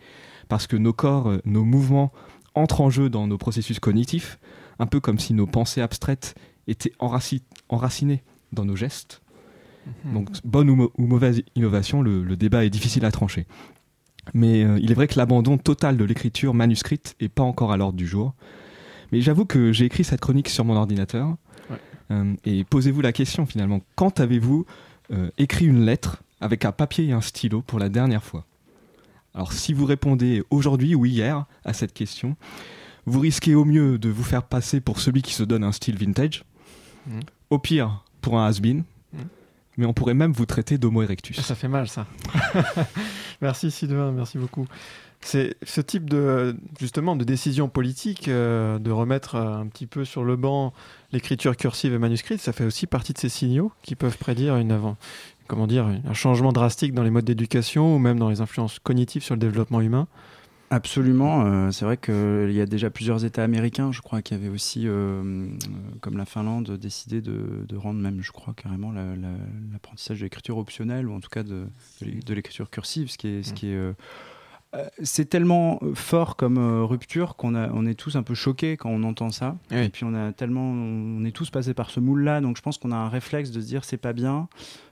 [0.49, 2.13] parce que nos corps, euh, nos mouvements
[2.55, 4.39] entrent en jeu dans nos processus cognitifs,
[4.79, 6.35] un peu comme si nos pensées abstraites
[6.67, 9.23] étaient enracinées dans nos gestes.
[10.05, 10.15] Mhm.
[10.15, 13.47] Donc, bonne ou, mauvaise innovation, le, débat est difficile à trancher.
[14.35, 17.77] Mais euh, il est vrai que l'abandon total de l'écriture manuscrite n'est pas encore à
[17.77, 18.35] l'ordre du jour.
[19.11, 21.37] Mais j'avoue que j'ai écrit cette chronique sur mon ordinateur.
[22.11, 24.67] Euh, et posez-vous la question finalement, quand avez-vous
[25.11, 28.45] euh, écrit une lettre avec un papier et un stylo pour la dernière fois
[29.35, 32.37] Alors si vous répondez aujourd'hui ou hier à cette question,
[33.07, 35.97] vous risquez au mieux de vous faire passer pour celui qui se donne un style
[35.97, 36.45] vintage,
[37.07, 37.21] mhm.
[37.51, 38.85] au pire pour un has-been,
[39.77, 41.41] mais on pourrait même vous traiter d'homo erectus.
[41.41, 42.07] Ça fait mal, ça.
[43.41, 44.67] merci Sylvain, merci beaucoup.
[45.25, 50.05] C'est ce type de justement de décision politique, euh, de remettre euh, un petit peu
[50.05, 50.73] sur le banc
[51.13, 54.73] l'écriture cursive et manuscrite, ça fait aussi partie de ces signaux qui peuvent prédire une
[54.73, 54.97] avant,
[55.47, 59.23] comment dire, un changement drastique dans les modes d'éducation ou même dans les influences cognitives
[59.23, 60.09] sur le développement humain.
[60.73, 61.45] Absolument.
[61.45, 64.85] Euh, c'est vrai qu'il y a déjà plusieurs États américains, je crois, qui avaient aussi,
[64.87, 65.47] euh,
[66.01, 68.91] comme la Finlande, décidé de, rendre même, je crois, carrément
[69.71, 71.67] l'apprentissage de l'écriture optionnelle, ou en tout cas de,
[72.01, 73.95] de l'écriture cursive, ce qui est, ce qui est
[75.03, 79.31] c'est tellement fort comme rupture qu'on on est tous un peu choqués quand on entend
[79.31, 79.57] ça.
[79.71, 82.79] Et puis on a tellement, on est tous passés par ce moule-là, donc je pense
[82.79, 84.49] qu'on a un réflexe de se dire c'est pas bien.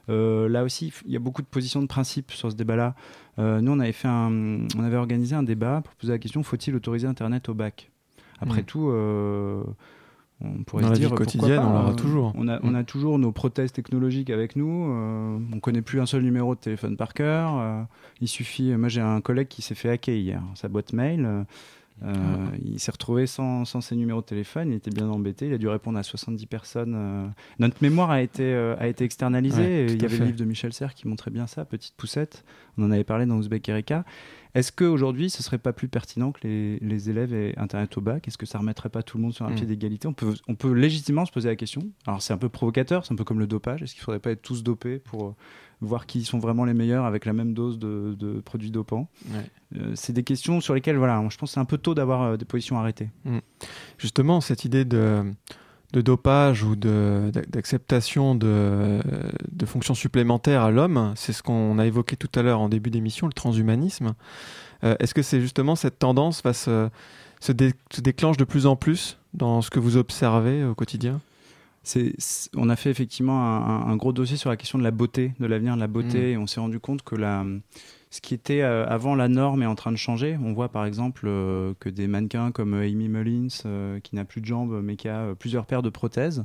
[0.08, 2.94] là aussi, il y a beaucoup de positions de principe sur ce débat-là.
[3.40, 6.42] Euh, nous, on avait, fait un, on avait organisé un débat pour poser la question
[6.42, 7.90] faut-il autoriser Internet au bac?
[8.40, 8.66] Après hmm.
[8.66, 9.62] tout, euh,
[10.40, 12.32] on pourrait Dans se la dire vie quotidienne, on l'aura toujours.
[12.36, 14.90] On a, on a, toujours nos prothèses technologiques avec nous.
[14.90, 17.86] Euh, on connaît plus un seul numéro de téléphone par cœur.
[18.20, 18.74] il suffit.
[18.76, 20.42] Moi, j'ai un collègue qui s'est fait hacker hier.
[20.54, 21.46] Sa boîte mail.
[22.02, 22.56] Euh, ah.
[22.64, 25.58] Il s'est retrouvé sans, sans, ses numéros de téléphone, il était bien embêté, il a
[25.58, 26.94] dû répondre à 70 personnes.
[26.96, 27.26] Euh.
[27.58, 30.72] Notre mémoire a été, euh, a été externalisée, il y avait le livre de Michel
[30.72, 32.44] Serres qui montrait bien ça, Petite Poussette,
[32.78, 34.04] on en avait parlé dans Ouzbek Erika.
[34.54, 38.26] Est-ce qu'aujourd'hui, ce serait pas plus pertinent que les, les, élèves aient Internet au bac?
[38.26, 39.54] Est-ce que ça remettrait pas tout le monde sur un mm.
[39.54, 40.08] pied d'égalité?
[40.08, 41.82] On peut, on peut légitimement se poser la question.
[42.06, 43.82] Alors c'est un peu provocateur, c'est un peu comme le dopage.
[43.82, 45.36] Est-ce qu'il faudrait pas être tous dopés pour
[45.80, 49.08] voir qui sont vraiment les meilleurs avec la même dose de, produits dopants.
[49.76, 52.22] Euh, c'est des questions sur lesquelles, voilà, je pense que c'est un peu tôt d'avoir
[52.22, 53.08] euh, des positions arrêtées.
[53.24, 53.38] Mm.
[53.98, 55.32] Justement, cette idée de,
[55.92, 59.00] de dopage ou d'acceptation de,
[59.50, 62.90] de, fonctions supplémentaires à l'homme, c'est ce qu'on a évoqué tout à l'heure en début
[62.90, 64.14] d'émission, le transhumanisme.
[64.84, 66.88] Euh, est-ce que c'est justement cette tendance va se,
[67.40, 71.20] se, déclenche de plus en plus dans ce que vous observez au quotidien?
[72.56, 73.40] On a fait effectivement
[73.86, 76.32] un, gros dossier sur la question de la beauté, de l'avenir de la beauté, mm.
[76.32, 77.44] et on s'est rendu compte que la,
[78.10, 80.36] ce qui était euh, avant la norme est en train de changer.
[80.42, 84.40] On voit par exemple euh, que des mannequins comme euh, Amy Mullins, qui n'a plus
[84.40, 86.44] de jambes mais qui a plusieurs paires de prothèses,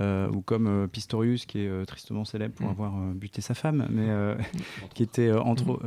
[0.00, 2.70] ou comme Pistorius qui est tristement célèbre pour mm.
[2.70, 4.08] avoir buté sa femme, mais
[4.94, 5.78] qui était entre,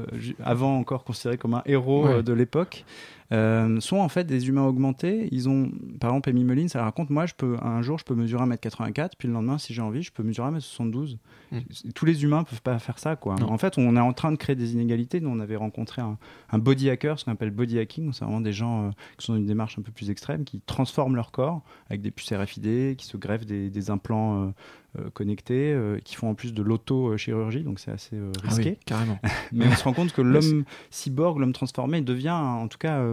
[0.44, 2.86] avant encore considéré comme un héros de l'époque.
[3.34, 5.28] Euh, sont en fait des humains augmentés.
[5.32, 8.16] Ils ont, par exemple, Amy Mullins, ça raconte, moi, je peux, un jour, je peux
[8.16, 11.18] mesurer 1m84, puis le lendemain, si j'ai envie, je peux mesurer 1m72.
[11.52, 11.60] Mm.
[11.94, 13.36] Tous les humains peuvent pas faire ça, quoi.
[13.42, 15.20] En fait, on est en train de créer des inégalités.
[15.20, 16.18] Nous, on avait rencontré un,
[16.58, 18.14] body hacker, ce qu'on appelle body hacking.
[18.14, 20.62] C'est vraiment des gens euh, qui sont dans une démarche un peu plus extrême, qui
[20.62, 24.54] transforment leur corps avec des puces RFID, qui se greffent des, implants
[25.00, 28.80] euh, connectés, euh, qui font en plus de l'auto-chirurgie, donc c'est assez euh, ah risqué.
[28.86, 29.20] carrément.
[29.52, 33.04] mais on se rend compte que l'homme cyborg, l'homme transformé, devient en tout cas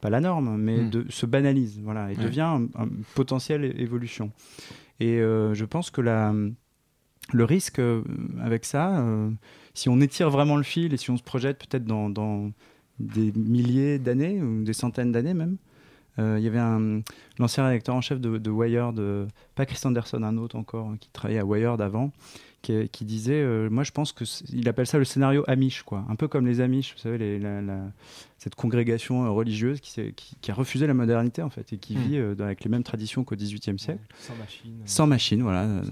[0.00, 0.90] pas la norme, mais hmm.
[0.90, 4.30] de, se banalise, voilà, et devient un, potentiel évolution.
[5.00, 6.34] Et je pense que la,
[7.32, 7.80] le risque
[8.40, 9.04] avec ça,
[9.74, 12.50] si on étire vraiment le fil et si on se projette peut-être dans, dans,
[12.98, 15.58] des milliers d'années ou des centaines d'années même,
[16.18, 16.62] euh, il y avait
[17.38, 18.98] l'ancien rédacteur en chef de, de, Wired,
[19.54, 22.10] pas Chris Anderson, un autre encore, qui travaillait à Wired avant,
[22.66, 26.04] qui, qui disait euh, Moi, je pense qu'il appelle ça le scénario Amish, quoi.
[26.08, 27.40] Un peu comme les Amish, vous savez, les,
[28.38, 32.00] cette congrégation euh, religieuse qui, qui, a refusé la modernité, en fait, et qui hmm.
[32.00, 34.02] vit avec les mêmes traditions qu'au XVIIIe siècle.
[34.18, 34.72] Sans machine.
[34.84, 35.82] Sans machine, voilà.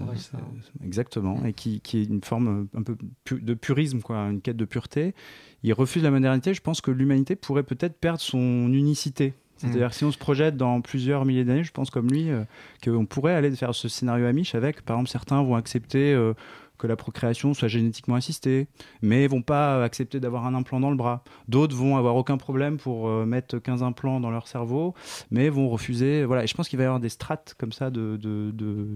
[0.83, 1.43] exactement.
[1.45, 2.97] Et qui, qui, est une forme un peu
[3.31, 5.15] de purisme, quoi, une quête de pureté.
[5.63, 6.53] Il refuse la modernité.
[6.53, 10.57] Je pense que l'humanité pourrait peut-être perdre son unicité c'est-à-dire que si on se projette
[10.57, 12.43] dans plusieurs milliers d'années, je pense comme lui, euh,
[12.83, 16.33] qu'on pourrait aller faire ce scénario Amish avec, par exemple, certains vont accepter euh,
[16.77, 18.67] que la procréation soit génétiquement assistée,
[19.01, 21.23] mais vont pas accepter d'avoir un implant dans le bras.
[21.47, 24.93] D'autres vont avoir aucun problème pour euh, mettre 15 implants dans leur cerveau,
[25.31, 26.25] mais vont refuser.
[26.25, 26.43] Voilà.
[26.43, 28.17] Et je pense qu'il va y avoir des strates comme ça de.
[28.17, 28.87] de, de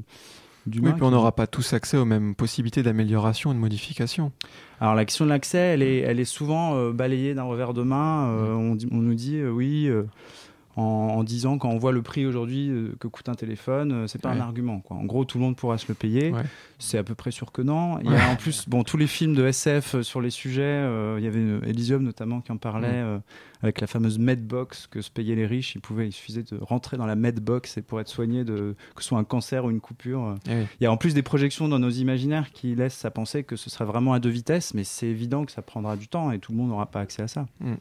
[0.67, 4.31] oui, puis on n'aura pas tous accès aux mêmes possibilités d'amélioration et de modification.
[4.79, 7.81] Alors la question de l'accès, elle est, elle est souvent euh, balayée d'un revers de
[7.81, 8.27] main.
[8.29, 9.89] Euh, on, on, nous dit, oui,
[10.79, 14.21] en, disant quand on voit le prix aujourd'hui euh, que coûte un téléphone, euh, c'est
[14.21, 14.79] pas un argument.
[14.79, 14.97] Quoi.
[14.97, 16.33] En gros, tout le monde pourra se le payer.
[16.77, 17.99] C'est à peu près sûr que non.
[17.99, 20.87] Il y a en plus, bon, tous les films de SF euh, sur les sujets,
[21.17, 23.03] il y avait Elysium notamment qui en parlait
[23.61, 25.75] avec la fameuse Medbox que se payaient les riches.
[25.75, 29.03] Ils pouvaient, il suffisait de rentrer dans la Medbox et pour être soigné de que
[29.03, 30.35] ce soit un cancer ou une coupure.
[30.47, 33.43] Eh il y a en plus des projections dans nos imaginaires qui laissent à penser
[33.43, 36.31] que ce sera vraiment à deux vitesses, mais c'est évident que ça prendra du temps
[36.31, 37.47] et tout le monde n'aura pas accès à ça.
[37.59, 37.75] Mm.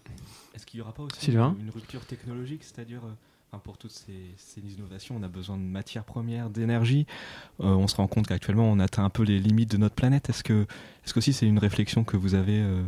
[0.55, 3.12] Est-ce qu'il n'y aura pas aussi une, rupture technologique C'est-à-dire, euh,
[3.56, 7.06] pour toutes ces, innovations, on a besoin de matières premières, d'énergie.
[7.61, 10.28] Euh, on se rend compte qu'actuellement, on atteint un peu les limites de notre planète.
[10.28, 10.66] Est-ce que,
[11.04, 12.82] est-ce que aussi c'est une réflexion que vous avez euh?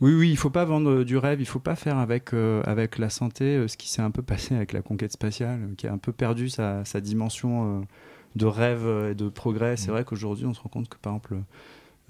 [0.00, 1.40] Oui, oui, il ne faut pas vendre du rêve.
[1.40, 4.54] Il ne faut pas faire avec, avec la santé ce qui s'est un peu passé
[4.54, 7.86] avec la conquête spatiale, qui a un peu perdu sa, sa dimension
[8.34, 9.76] de rêve et de progrès.
[9.76, 9.92] C'est mmh.
[9.92, 11.38] vrai qu'aujourd'hui, on se rend compte que, par exemple,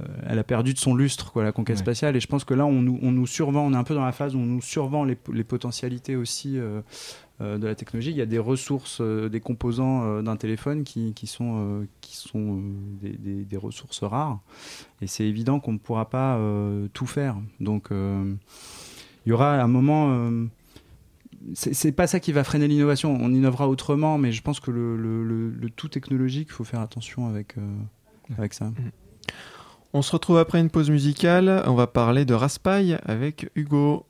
[0.03, 2.16] euh, elle a perdu de son lustre, quoi, la conquête spatiale.
[2.16, 4.05] Et je pense que là, on nous, on nous, survend, on est un peu dans
[4.05, 6.83] la phase où on nous survend les, les potentialités aussi euh, euh,
[7.40, 8.11] de la technologie.
[8.11, 12.62] Il y a des ressources, des composants d'un téléphone qui, sont, qui sont
[13.03, 14.40] des, ressources rares.
[15.03, 16.40] Et c'est évident qu'on ne pourra pas
[16.92, 17.37] tout faire.
[17.61, 20.49] Donc, il y aura un moment.
[21.55, 23.16] c'est pas ça qui va freiner l'innovation.
[23.20, 27.57] On innovera autrement, mais je pense que le, tout technologique, il faut faire attention avec,
[28.38, 28.66] avec ça.
[28.66, 28.92] Mm.
[29.92, 31.62] On se retrouve après une pause musicale.
[31.66, 34.05] On va parler de Raspail avec Hugo.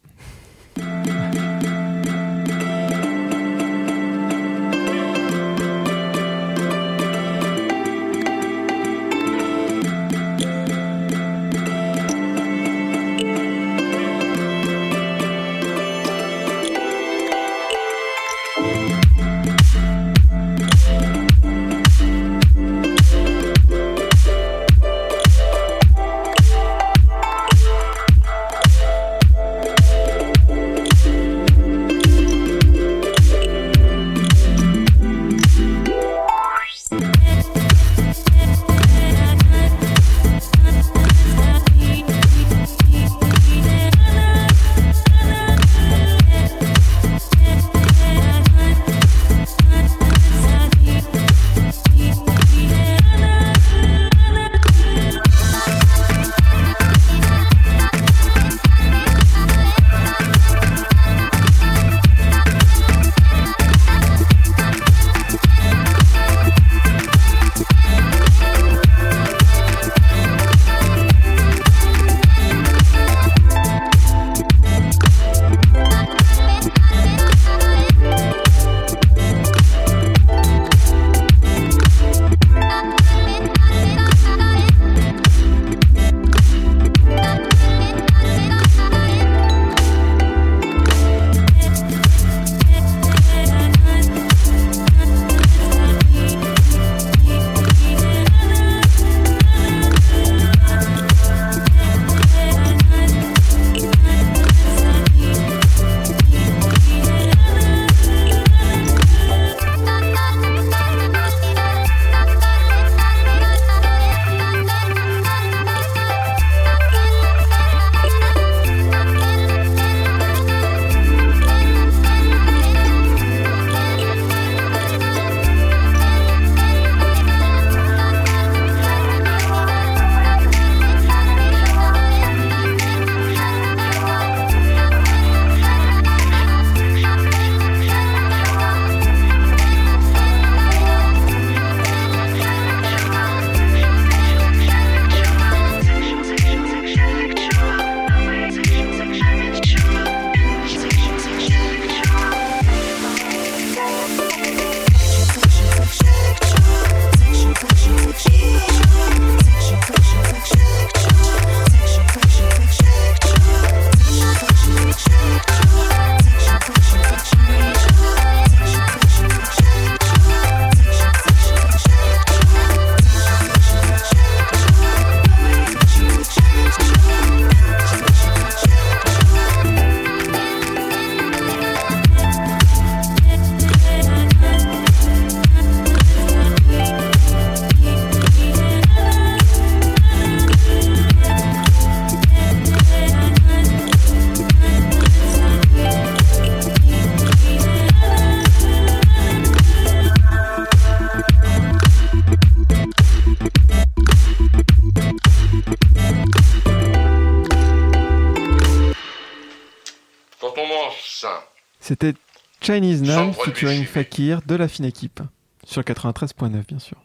[213.53, 213.85] Featuring.
[213.85, 215.21] Fakir de la fine équipe.
[215.65, 216.97] Sur 93.9, bien sûr.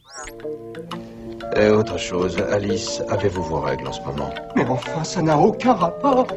[1.56, 4.34] Et autre chose, Alice, avez-vous vos règles en ce moment?
[4.56, 6.27] Mais enfin, ça n'a aucun rapport.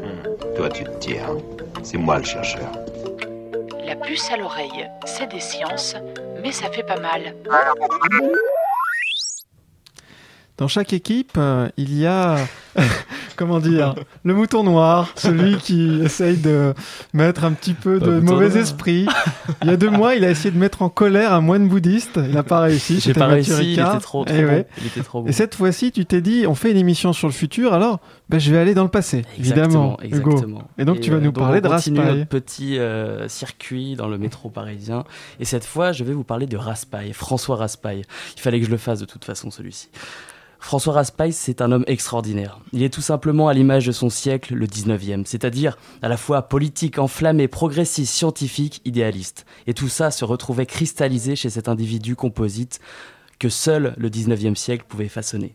[0.56, 1.36] Toi, tu te tiens.
[1.82, 2.70] C'est moi le chercheur.
[3.86, 5.94] La puce à l'oreille, c'est des sciences,
[6.42, 7.34] mais ça fait pas mal.
[10.56, 12.36] Dans chaque équipe, euh, il y a,
[13.36, 16.74] comment dire, le mouton noir, celui qui essaye de
[17.12, 18.58] mettre un petit peu de Pas mauvais noir.
[18.58, 19.06] esprit.
[19.62, 22.20] Il y a deux mois, il a essayé de mettre en colère un moine bouddhiste.
[22.24, 23.00] Il n'a pas réussi.
[23.00, 24.66] J'ai pas réussi, il était trop, trop Eh ouais.
[24.80, 25.28] Il était trop bon.
[25.28, 28.38] Et cette fois-ci, tu t'es dit, on fait une émission sur le futur, alors ben,
[28.38, 30.30] je vais aller dans le passé, évidemment, Exactement, Hugo.
[30.30, 30.68] exactement.
[30.78, 32.18] Et donc tu vas euh, nous donc parler on de continue Raspail.
[32.20, 35.02] notre petit euh, circuit dans le métro parisien.
[35.40, 38.02] Et cette fois, je vais vous parler de Raspail, François Raspail.
[38.36, 39.88] Il fallait que je le fasse de toute façon, celui-ci.
[40.64, 42.58] François Raspail, c'est un homme extraordinaire.
[42.72, 46.40] Il est tout simplement à l'image de son siècle, le 19e, c'est-à-dire à la fois
[46.40, 49.44] politique, enflammé, progressiste, scientifique, idéaliste.
[49.66, 52.80] Et tout ça se retrouvait cristallisé chez cet individu composite
[53.38, 55.52] que seul le 19e siècle pouvait façonner.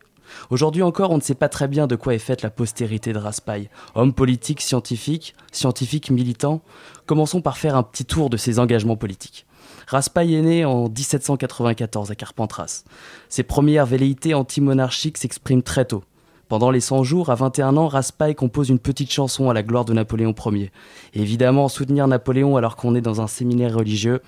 [0.51, 3.17] Aujourd'hui encore, on ne sait pas très bien de quoi est faite la postérité de
[3.17, 3.71] Raspail.
[3.95, 6.61] Homme politique, scientifique, scientifique militant,
[7.07, 9.47] commençons par faire un petit tour de ses engagements politiques.
[9.89, 12.83] Raspail est né en 1794 à Carpentras.
[13.27, 16.03] Ses premières velléités anti-monarchiques s'expriment très tôt.
[16.47, 19.85] Pendant les 100 jours, à 21 ans, Raspail compose une petite chanson à la gloire
[19.85, 20.71] de Napoléon Ier.
[21.15, 24.21] Évidemment, soutenir Napoléon alors qu'on est dans un séminaire religieux,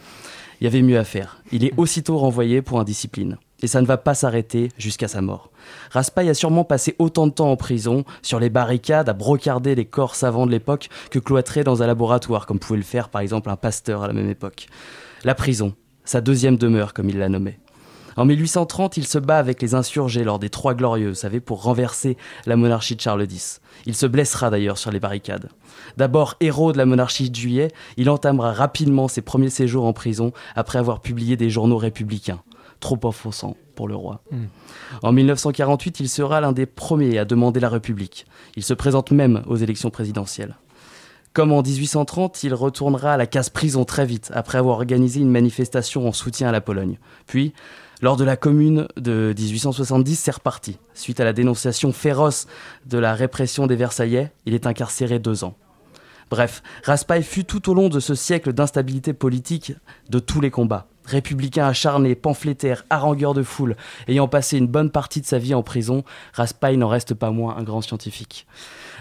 [0.59, 1.43] il y avait mieux à faire.
[1.51, 3.37] Il est aussitôt renvoyé pour indiscipline.
[3.61, 5.51] Et ça ne va pas s'arrêter jusqu'à sa mort.
[5.91, 9.85] Raspail a sûrement passé autant de temps en prison, sur les barricades, à brocarder les
[9.85, 13.51] corps savants de l'époque, que cloîtré dans un laboratoire, comme pouvait le faire par exemple
[13.51, 14.67] un pasteur à la même époque.
[15.23, 17.59] La prison, sa deuxième demeure, comme il la nommait.
[18.17, 21.61] En 1830, il se bat avec les insurgés lors des Trois Glorieux, vous savez, pour
[21.63, 23.61] renverser la monarchie de Charles X.
[23.85, 25.49] Il se blessera d'ailleurs sur les barricades.
[25.95, 30.33] D'abord héros de la monarchie de juillet, il entamera rapidement ses premiers séjours en prison
[30.55, 32.41] après avoir publié des journaux républicains.
[32.79, 34.23] Trop offensant pour le roi.
[34.31, 34.37] Mm.
[35.03, 38.25] En 1948, il sera l'un des premiers à demander la République.
[38.55, 40.55] Il se présente même aux élections présidentielles.
[41.33, 46.05] Comme en 1830, il retournera à la casse-prison très vite, après avoir organisé une manifestation
[46.05, 46.99] en soutien à la Pologne.
[47.25, 47.53] Puis,
[48.01, 50.77] lors de la commune de 1870, c'est reparti.
[50.93, 52.47] Suite à la dénonciation féroce
[52.85, 55.55] de la répression des Versaillais, il est incarcéré deux ans.
[56.29, 59.73] Bref, Raspail fut tout au long de ce siècle d'instabilité politique
[60.09, 60.87] de tous les combats.
[61.05, 65.63] Républicain acharné, pamphlétaire, harangueur de foule, ayant passé une bonne partie de sa vie en
[65.63, 68.47] prison, Raspail n'en reste pas moins un grand scientifique.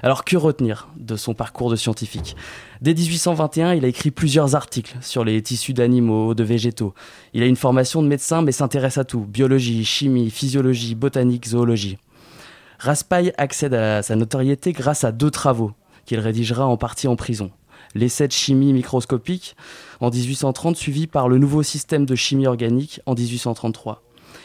[0.02, 2.36] Alors que retenir de son parcours de scientifique?
[2.80, 6.94] Dès 1821, il a écrit plusieurs articles sur les tissus d'animaux, de végétaux.
[7.34, 11.98] Il a une formation de médecin mais s'intéresse à tout biologie, chimie, physiologie, botanique, zoologie.
[12.78, 15.72] Raspail accède à sa notoriété grâce à deux travaux
[16.06, 17.50] qu'il rédigera en partie en prison.
[17.94, 19.56] L'essai de chimie microscopique
[20.00, 24.02] en 1830, suivi par le nouveau système de chimie organique en 1833.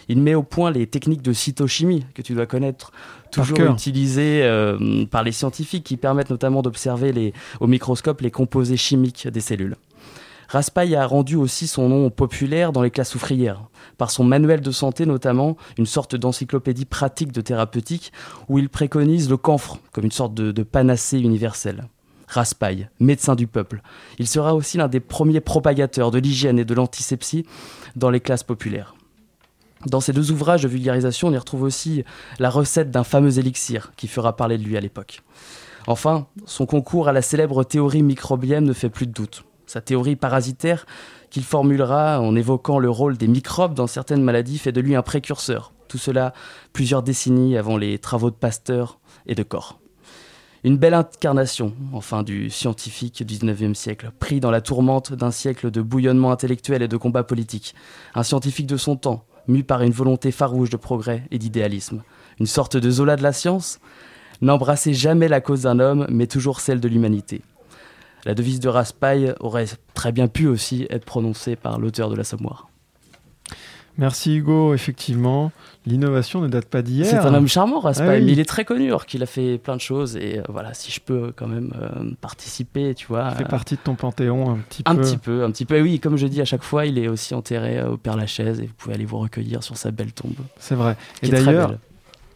[0.07, 2.91] Il met au point les techniques de cytochimie que tu dois connaître,
[3.31, 9.27] toujours utilisées euh, par les scientifiques qui permettent notamment d'observer au microscope les composés chimiques
[9.27, 9.75] des cellules.
[10.47, 13.63] Raspail a rendu aussi son nom populaire dans les classes ouvrières,
[13.97, 18.11] par son manuel de santé notamment, une sorte d'encyclopédie pratique de thérapeutique,
[18.47, 21.87] où il préconise le camphre comme une sorte de, de panacée universelle.
[22.27, 23.81] Raspail, médecin du peuple.
[24.19, 27.45] Il sera aussi l'un des premiers propagateurs de l'hygiène et de l'antisepsie
[27.95, 28.95] dans les classes populaires.
[29.86, 32.04] Dans ces deux ouvrages de vulgarisation, on y retrouve aussi
[32.39, 35.21] la recette d'un fameux élixir qui fera parler de lui à l'époque.
[35.88, 39.43] Enfin, son concours à la célèbre théorie microbienne ne fait plus de doute.
[39.67, 40.86] Sa théorie parasitaire,
[41.30, 45.04] qu'il formulera en évoquant le rôle des microbes dans certaines maladies, fait de lui un
[45.04, 45.74] précurseur.
[45.88, 46.34] Tout cela
[46.74, 49.80] plusieurs décennies avant les travaux de Pasteur et de Corps.
[50.63, 55.69] Une belle incarnation, enfin, du scientifique du 19e siècle, pris dans la tourmente d'un siècle
[55.69, 57.75] de bouillonnement intellectuel et de combat politique.
[58.15, 62.04] Un scientifique de son temps, mu par une volonté farouche de progrès et d'idéalisme.
[62.39, 63.79] Une sorte de Zola de la science
[64.41, 67.41] N'embrassez jamais la cause d'un homme, mais toujours celle de l'humanité.
[68.25, 72.69] La devise de Raspail aurait très bien pu aussi être prononcée par l'auteur de l'Assommoir.
[73.98, 75.52] Merci Hugo, effectivement,
[75.85, 77.06] l'innovation ne date pas d'hier.
[77.08, 78.31] C'est un homme charmant, Raspail, Ah oui.
[78.33, 80.17] il est très connu, alors qu'il a fait plein de choses.
[80.17, 83.29] Et euh, voilà, si je peux quand même euh, participer, tu vois.
[83.31, 85.02] Il fait euh, partie de ton panthéon un petit un peu.
[85.02, 85.77] petit peu, un petit peu.
[85.77, 88.17] Et oui, comme je dis à chaque fois, il est aussi enterré euh, au Père
[88.17, 90.33] Lachaise et vous pouvez aller vous recueillir sur sa belle tombe.
[90.60, 90.98] C'est vrai.
[91.21, 91.75] Et d'ailleurs.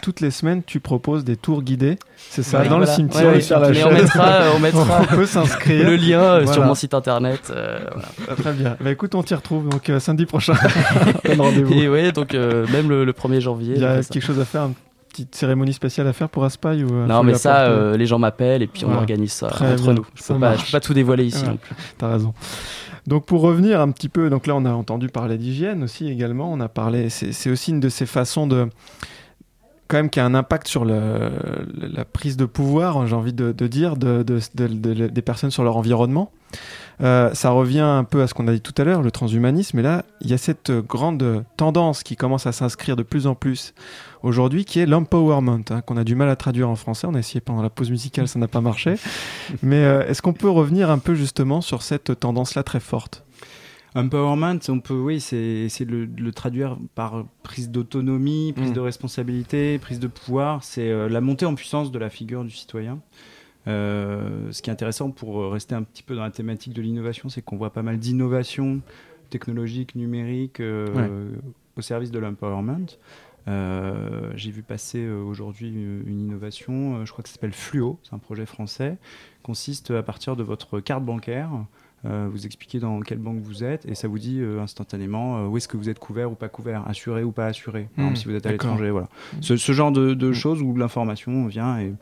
[0.01, 1.97] Toutes les semaines, tu proposes des tours guidés.
[2.17, 2.85] C'est ça, Ouais, dans voilà.
[2.91, 5.89] le cimetière Ouais, Père mais on mettra, on mettra on peut s'inscrire.
[5.89, 7.51] le lien euh, sur mon site internet.
[7.55, 8.35] euh, voilà.
[8.41, 8.77] Très bien.
[8.79, 10.53] Bah, écoute, on t'y retrouve donc euh, samedi prochain.
[11.25, 13.73] Et ouais, donc euh, même le, le 1er janvier.
[13.75, 14.09] Il y a ça.
[14.13, 14.69] quelque chose à faire.
[15.09, 18.19] petite cérémonie spéciale à faire pour Aspaille ou, euh, Non, mais ça, euh, les gens
[18.19, 20.05] m'appellent et puis on organise ça Très entre bien, nous.
[20.15, 21.75] Je ça peux, pas, peux tout dévoiler ici non plus.
[21.97, 22.33] T'as raison.
[23.07, 26.51] Donc pour revenir un petit peu, donc là on a entendu parler d'hygiène aussi également.
[26.51, 28.67] On a parlé, c'est aussi une de ces façons de
[29.89, 31.31] quand même qui a un impact sur le-
[31.75, 35.51] la prise de pouvoir, j'ai envie de, de dire, de, de- de- de- des personnes
[35.51, 36.31] sur leur environnement.
[37.01, 39.79] Euh, ça revient un peu à ce qu'on a dit tout à l'heure, le transhumanisme.
[39.79, 43.35] Et là, il y a cette grande tendance qui commence à s'inscrire de plus en
[43.35, 43.73] plus
[44.23, 47.07] aujourd'hui, qui est l'empowerment, hein, qu'on a du mal à traduire en français.
[47.09, 48.95] On a essayé pendant la pause musicale, ça n'a pas marché.
[49.63, 53.23] Mais euh, est-ce qu'on peut revenir un peu justement sur cette tendance-là très forte?
[53.95, 58.73] Empowerment, on peut, oui, c'est essayer de le, le traduire par prise d'autonomie, prise Mm.
[58.75, 60.63] de responsabilité, prise de pouvoir.
[60.63, 62.99] C'est euh, la montée en puissance de la figure du citoyen.
[63.67, 66.81] Euh, ce qui est intéressant pour euh, rester un petit peu dans la thématique de
[66.81, 68.81] l'innovation, c'est qu'on voit pas mal d'innovations
[69.29, 71.29] technologiques, numériques euh,
[71.75, 72.85] au service de l'empowerment.
[73.47, 77.53] Euh, J'ai vu passer euh, aujourd'hui une, une innovation, euh, je crois que ça s'appelle
[77.53, 78.97] Fluo, c'est un projet français,
[79.43, 81.49] consiste à partir de votre carte bancaire,
[82.05, 85.57] vous expliquez dans quelle banque vous êtes et ça vous dit euh, instantanément euh, où
[85.57, 88.25] est-ce que vous êtes couvert ou pas couvert, assuré ou pas assuré, Mmh, exemple si
[88.25, 88.89] vous êtes à l'étranger.
[88.89, 89.07] Voilà.
[89.33, 89.37] Mmh.
[89.41, 91.93] Ce, ce genre de, de choses où l'information vient et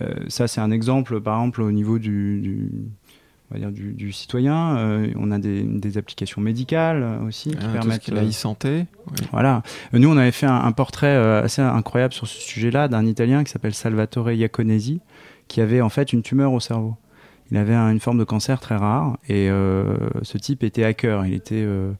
[0.00, 2.70] euh, ça c'est un exemple par exemple au niveau du, du-
[3.50, 4.78] on va dire du, du citoyen.
[4.78, 8.10] Euh, on a des, des applications médicales euh, aussi qui Ah, tout ce permettent qui
[8.12, 8.86] la euh, e-santé.
[9.08, 9.26] Oui.
[9.30, 9.62] voilà.
[9.92, 13.04] Euh, Nous, on avait fait un, un portrait euh, assez incroyable sur ce sujet-là d'un
[13.04, 15.00] Italien qui s'appelle Salvatore Iaconesi,
[15.48, 16.96] qui avait en fait une tumeur au cerveau.
[17.52, 21.26] Il avait un- une forme de cancer très rare et euh, ce type était hacker.
[21.26, 21.92] Il était euh,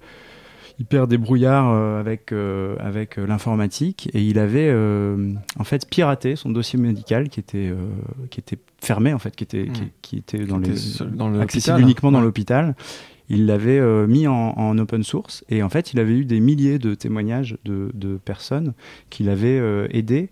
[0.81, 6.49] hyper débrouillard euh, avec, euh, avec l'informatique et il avait euh, en fait piraté son
[6.51, 7.77] dossier médical qui était, euh,
[8.31, 11.11] qui était fermé en fait, qui était, qui, qui était dans Qui les, était seul-
[11.15, 12.75] dans accessible uniquement dans l'hôpital.
[13.29, 16.79] Il l'avait mis en, en open source et en fait il avait eu des milliers
[16.79, 18.73] de témoignages de, de personnes
[19.11, 20.31] qui l'avaient euh, aidé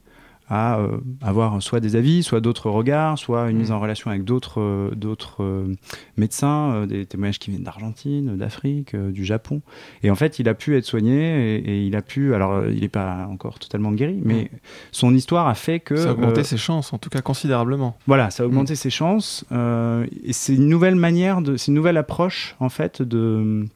[0.52, 3.60] à euh, avoir soit des avis, soit d'autres regards, soit une Mm.
[3.60, 5.74] mise en relation avec d'autres euh, d'autres euh,
[6.16, 9.62] médecins, des témoignages qui viennent d'Argentine, d'Afrique, du Japon.
[10.02, 12.34] Et en fait, il a pu être soigné et, et il a pu.
[12.34, 14.50] Alors, il n'est pas encore totalement guéri, mais
[14.90, 17.96] son histoire a fait que Ça a augmenté ses chances, en tout cas considérablement.
[18.06, 19.44] voilà, ça a augmenté ses chances.
[19.52, 23.66] et c'est une nouvelle manière, c'est une nouvelle approche en fait de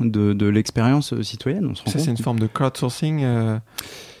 [0.00, 1.66] de, de l'expérience citoyenne.
[1.70, 3.20] On se rend Ça, c'est une forme de crowdsourcing.
[3.22, 3.58] euh,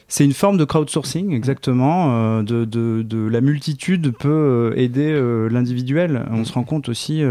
[0.08, 2.38] c'est une forme de crowdsourcing, exactement.
[2.38, 6.24] euh, de, de, de la multitude peut euh, aider euh, l'individuel.
[6.30, 7.22] On se rend compte aussi.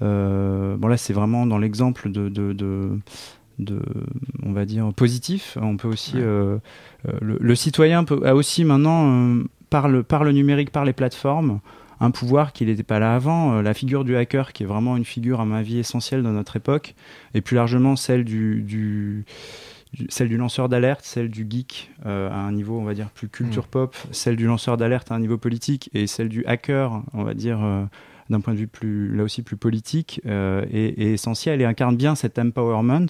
[0.00, 2.90] bon, là, c'est vraiment dans l'exemple de, de, de,
[3.58, 3.80] de,
[4.44, 5.56] on va dire, positif.
[5.60, 6.14] On peut aussi.
[6.16, 6.58] euh,
[7.20, 10.92] le, le citoyen peut, a aussi maintenant, euh, par, le, par le numérique, par les
[10.92, 11.60] plateformes,
[12.00, 13.54] un pouvoir qui n'était pas là avant.
[13.54, 16.32] Euh, la figure du hacker, qui est vraiment une figure, à ma vie, essentielle dans
[16.32, 16.94] notre époque,
[17.34, 19.24] et plus largement celle du-
[20.08, 23.28] celle du lanceur d'alerte, celle du geek euh, à un niveau, on va dire, plus
[23.28, 27.24] culture pop, celle du lanceur d'alerte à un niveau politique, et celle du hacker, on
[27.24, 27.84] va dire, euh,
[28.30, 31.96] d'un point de vue plus, là aussi plus politique, euh, est, est essentielle et incarne
[31.96, 33.08] bien cet empowerment.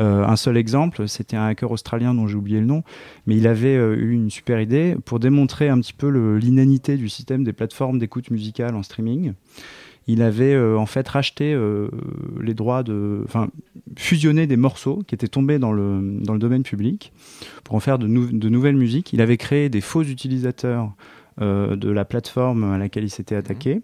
[0.00, 2.82] Euh, un seul exemple, c'était un hacker australien dont j'ai oublié le nom,
[3.26, 7.44] mais il avait eu une super idée pour démontrer un petit peu l'inanité du système
[7.44, 9.32] des plateformes d'écoute musicale en streaming.
[10.08, 11.88] Il avait euh, en fait racheté euh,
[12.40, 13.48] les droits de, enfin,
[13.96, 17.12] fusionné des morceaux qui étaient tombés dans le, dans le domaine public
[17.62, 19.12] pour en faire de, nou- de nouvelles musiques.
[19.12, 20.92] Il avait créé des faux utilisateurs
[21.40, 23.82] euh, de la plateforme à laquelle il s'était attaqué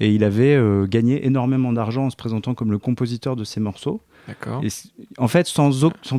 [0.00, 0.58] et il avait
[0.88, 4.00] gagné énormément d'argent en se présentant comme le compositeur de ces morceaux.
[4.62, 4.68] Et
[5.18, 5.70] en fait, sans,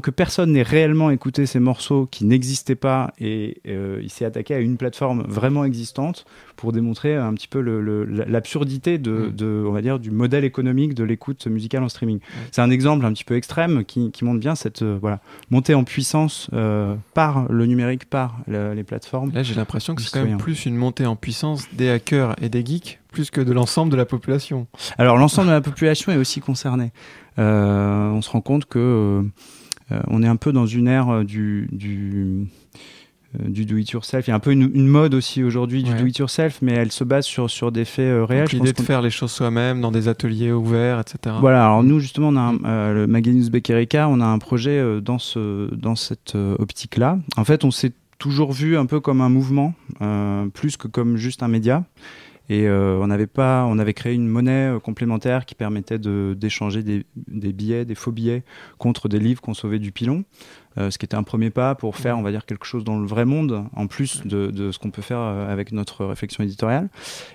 [0.02, 4.54] que personne n'ait réellement écouté ces morceaux qui n'existaient pas, et euh, il s'est attaqué
[4.54, 7.60] à une plateforme vraiment existante pour démontrer un petit peu
[8.28, 9.32] l'absurdité de, Mm.
[9.36, 12.20] de, on va dire, du modèle économique de l'écoute musicale en streaming.
[12.52, 15.74] C'est un exemple un petit peu extrême qui, qui montre bien cette euh, voilà, montée
[15.74, 19.32] en puissance euh, par le numérique, par la- les plateformes.
[19.34, 22.50] Là, j'ai l'impression que c'est quand même plus une montée en puissance des hackers et
[22.50, 24.68] des geeks, plus que de l'ensemble de la population.
[24.98, 26.92] Alors l'ensemble de la population est aussi concernée.
[27.40, 29.22] Euh, on se rend compte que euh,
[29.92, 32.48] euh, on est un peu dans une ère du, du,
[33.40, 34.28] du do it yourself.
[34.28, 36.00] Il y a un peu une, une mode aussi aujourd'hui du Ouais.
[36.02, 38.48] do it yourself, mais elle se base sur, sur des faits euh, réels.
[38.52, 41.36] L'idée de faire les choses soi-même dans des ateliers ouverts, etc.
[41.40, 44.78] Voilà, alors nous justement, on a un- euh, le Maganius Beckerica, on a un projet
[44.78, 47.18] euh, dans, ce, dans cette optique-là.
[47.38, 49.74] En fait, on s'est toujours vu un peu comme un mouvement,
[50.54, 51.84] plus que comme juste un média.
[52.52, 56.84] Et euh, on avait pas, on avait créé une monnaie euh, complémentaire qui permettait d'échanger
[56.84, 58.44] des, des billets, des faux billets
[58.78, 60.26] contre des livres qu'on sauvait du pilon.
[60.78, 63.00] Euh, ce qui était un premier pas pour faire, on va dire, quelque chose dans
[63.00, 66.44] le vrai monde, en plus de, de ce qu'on peut faire euh, avec notre réflexion
[66.44, 66.90] éditoriale.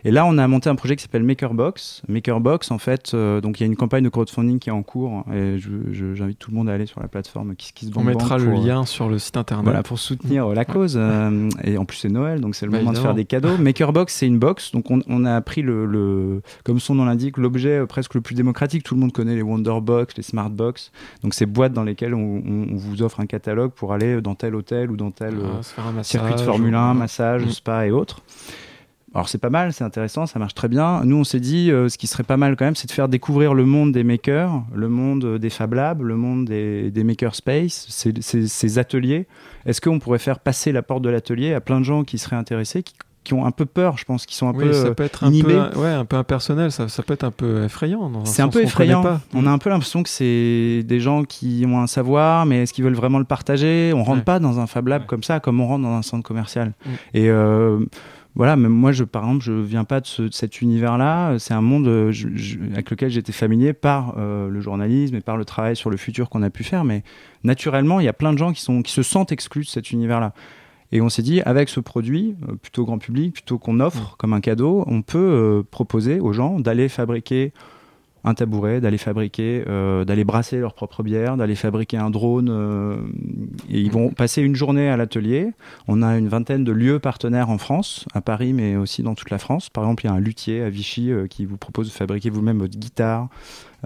[0.05, 2.03] Et là, on a monté un projet qui s'appelle Makerbox.
[2.09, 4.82] Makerbox, en fait, euh, donc il y a une campagne de crowdfunding qui est en
[4.82, 5.57] cours, et
[5.93, 8.84] j'invite tout le monde à aller sur la plateforme KissKissBankBank On mettra le pour, lien
[8.87, 9.64] sur le site internet.
[9.64, 10.99] voilà, pour soutenir la cause.
[11.64, 13.57] et en plus, c'est Noël, donc c'est le Bah, moment de faire des cadeaux.
[13.59, 14.72] Makerbox, c'est une box.
[14.72, 18.34] Donc, on, on a pris, le, le- comme son nom l'indique, l'objet presque le plus
[18.34, 18.82] démocratique.
[18.82, 20.91] Tout le monde connaît les Wonderbox, les Smartbox.
[21.22, 24.35] Donc, ces boîtes dans lesquelles on, on- on vous offre un catalogue pour aller dans
[24.35, 27.51] tel hôtel ou dans tel Ah, euh, circuit de Formule ou- 1, massage, Mm.
[27.51, 28.20] spa et autres.
[29.14, 31.03] Alors c'est pas mal, c'est intéressant, ça marche très bien.
[31.05, 33.09] Nous on s'est dit, euh, ce qui serait pas mal quand même, c'est de faire
[33.09, 37.03] découvrir le monde des makers, le monde euh, des Fab Labs, le monde des, des
[37.03, 39.27] makerspace, ces, ces, ces ateliers.
[39.64, 42.37] Est-ce qu'on pourrait faire passer la porte de l'atelier à plein de gens qui seraient
[42.37, 42.93] intéressés, qui,
[43.27, 45.24] qui ont un peu peur, je pense, qui sont un Oui, peu ça peut être
[45.24, 48.24] un inhibés peu, ouais, un peu impersonnel, ça, ça peut être un peu effrayant.
[48.24, 49.05] c'est un peu effrayant.
[49.35, 52.72] On a un peu l'impression que c'est des gens qui ont un savoir, mais est-ce
[52.72, 53.93] qu'ils veulent vraiment le partager?
[53.95, 54.24] On rentre Ouais.
[54.24, 56.68] pas dans un Fab Lab comme ça, comme on rentre dans un centre commercial.
[56.85, 56.91] Mm.
[57.14, 57.79] Et euh,
[58.35, 61.39] voilà, même moi, je, par exemple, je viens pas de, ce- de cet univers-là.
[61.39, 65.20] C'est un monde euh, je- je- avec lequel j'étais familier par euh, le journalisme et
[65.22, 66.85] par le travail sur le futur qu'on a pu faire.
[66.85, 67.03] Mais
[67.45, 69.91] naturellement, il y a plein de gens qui, sont, qui se sentent exclus de cet
[69.91, 70.33] univers-là.
[70.93, 74.32] Et on s'est dit, avec ce produit, euh, plutôt grand public, plutôt qu'on offre comme
[74.32, 77.53] un cadeau, on peut euh, proposer aux gens d'aller fabriquer
[78.26, 82.49] un tabouret, d'aller fabriquer, euh, d'aller brasser leur propre bière, d'aller fabriquer un drone.
[82.51, 82.97] euh,
[83.70, 85.53] et ils vont passer une journée à l'atelier.
[85.87, 89.30] On a une vingtaine de lieux partenaires en France, à Paris, mais aussi dans toute
[89.30, 89.70] la France.
[89.70, 92.30] Par exemple, il y a un luthier à Vichy euh, qui vous propose de fabriquer
[92.30, 93.28] vous-même votre guitare.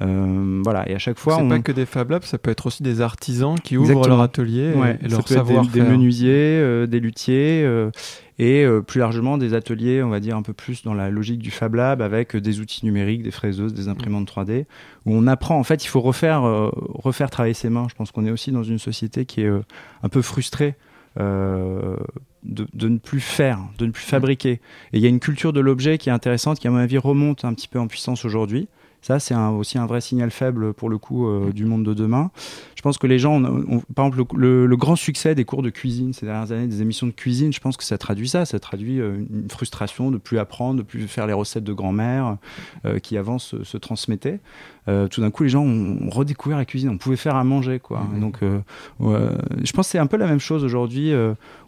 [0.03, 1.49] Euh, voilà, et à chaque fois, C'est on...
[1.49, 4.17] pas que des Fab Labs, ça peut être aussi des artisans qui ouvrent Exactement.
[4.17, 7.91] leur atelier et- Ouais, et, leur être des- savoir des, menuisiers, euh, des luthiers euh,
[8.39, 11.41] et euh, plus largement des ateliers, on va dire un peu plus dans la logique
[11.41, 14.65] du Fab Lab avec euh, des outils numériques, des fraiseuses, des imprimantes 3D
[15.05, 15.59] où on apprend.
[15.59, 17.87] En fait, il faut refaire euh, refaire travailler ses mains.
[17.91, 19.61] Je pense qu'on est aussi dans une société qui est euh,
[20.03, 20.77] un peu frustrée.
[21.19, 21.97] euh,
[22.43, 24.53] de, de ne plus faire, de ne plus fabriquer.
[24.93, 26.97] Et il y a une culture de l'objet qui est intéressante, qui à mon avis
[26.97, 28.69] remonte un petit peu en puissance aujourd'hui.
[29.03, 32.31] Ça, c'est aussi un vrai signal faible pour le coup euh, du monde de demain.
[32.81, 35.69] Je pense que les gens, ont- ont- par exemple, le, grand succès des cours de
[35.69, 38.47] cuisine ces dernières années, des émissions de cuisine, je pense que ça traduit ça.
[38.47, 42.39] Ça traduit euh, une frustration de plus apprendre, de plus faire les recettes de grand-mère
[42.87, 44.41] euh, qui avant se, se transmettaient.
[44.89, 46.89] Euh, tout d'un coup, les gens ont, redécouvert la cuisine.
[46.89, 48.01] On pouvait faire à manger, quoi.
[48.01, 48.17] Mhm.
[48.17, 48.61] Et donc, euh,
[49.63, 51.13] je pense que c'est un peu la même chose aujourd'hui.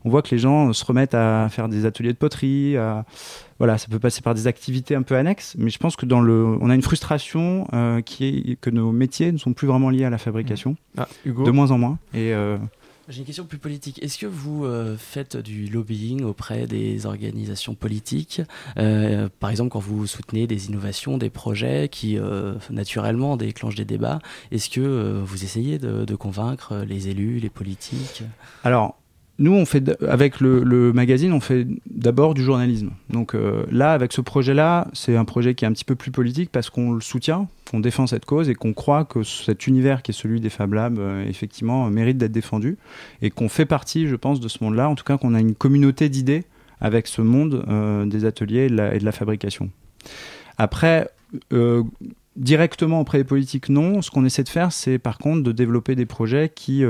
[0.04, 2.78] On voit que les gens se remettent à faire des ateliers de poterie.
[2.78, 3.04] À,
[3.62, 6.20] voilà, ça peut passer par des activités un peu annexes, mais je pense que dans
[6.20, 9.88] le, on a une frustration euh, qui est que nos métiers ne sont plus vraiment
[9.88, 11.98] liés à la fabrication, Ah, Hugo de moins en moins.
[12.14, 12.58] Et euh,
[13.08, 14.02] J'ai une question plus politique.
[14.02, 18.40] Est-ce que vous euh, faites du lobbying auprès des organisations politiques
[18.78, 23.84] Euh, Par exemple, quand vous soutenez des innovations, des projets qui euh, naturellement déclenchent des
[23.84, 24.20] débats,
[24.52, 28.22] est-ce que euh, vous essayez de, de convaincre les élus, les politiques?
[28.64, 28.96] Alors,
[29.38, 32.90] nous, on fait avec le, magazine, on fait d'abord du journalisme.
[33.10, 36.10] Donc euh, là, avec ce projet-là, c'est un projet qui est un petit peu plus
[36.10, 40.02] politique parce qu'on le soutient, qu'on défend cette cause et qu'on croit que cet univers
[40.02, 42.76] qui est celui des Fab Labs, euh, effectivement, euh, mérite d'être défendu
[43.22, 44.88] et qu'on fait partie, je pense, de ce monde-là.
[44.88, 46.44] En tout cas, qu'on a une communauté d'idées
[46.80, 47.64] avec ce monde
[48.10, 49.70] des ateliers et de la, fabrication.
[50.58, 51.08] Après,
[52.34, 54.02] directement auprès des politiques, non.
[54.02, 56.84] Ce qu'on essaie de faire, c'est par contre de développer des projets qui,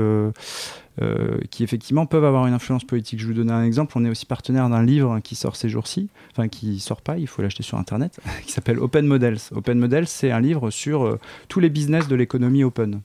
[1.01, 3.19] euh, qui effectivement peuvent avoir une influence politique.
[3.19, 3.93] Je vais vous donner un exemple.
[3.95, 7.27] On est aussi partenaire d'un livre qui sort ces jours-ci, enfin qui sort pas, il
[7.27, 9.39] faut l'acheter sur Internet, qui s'appelle Open Models.
[9.55, 13.01] Open Models, c'est un livre sur euh, tous les business de l'économie open.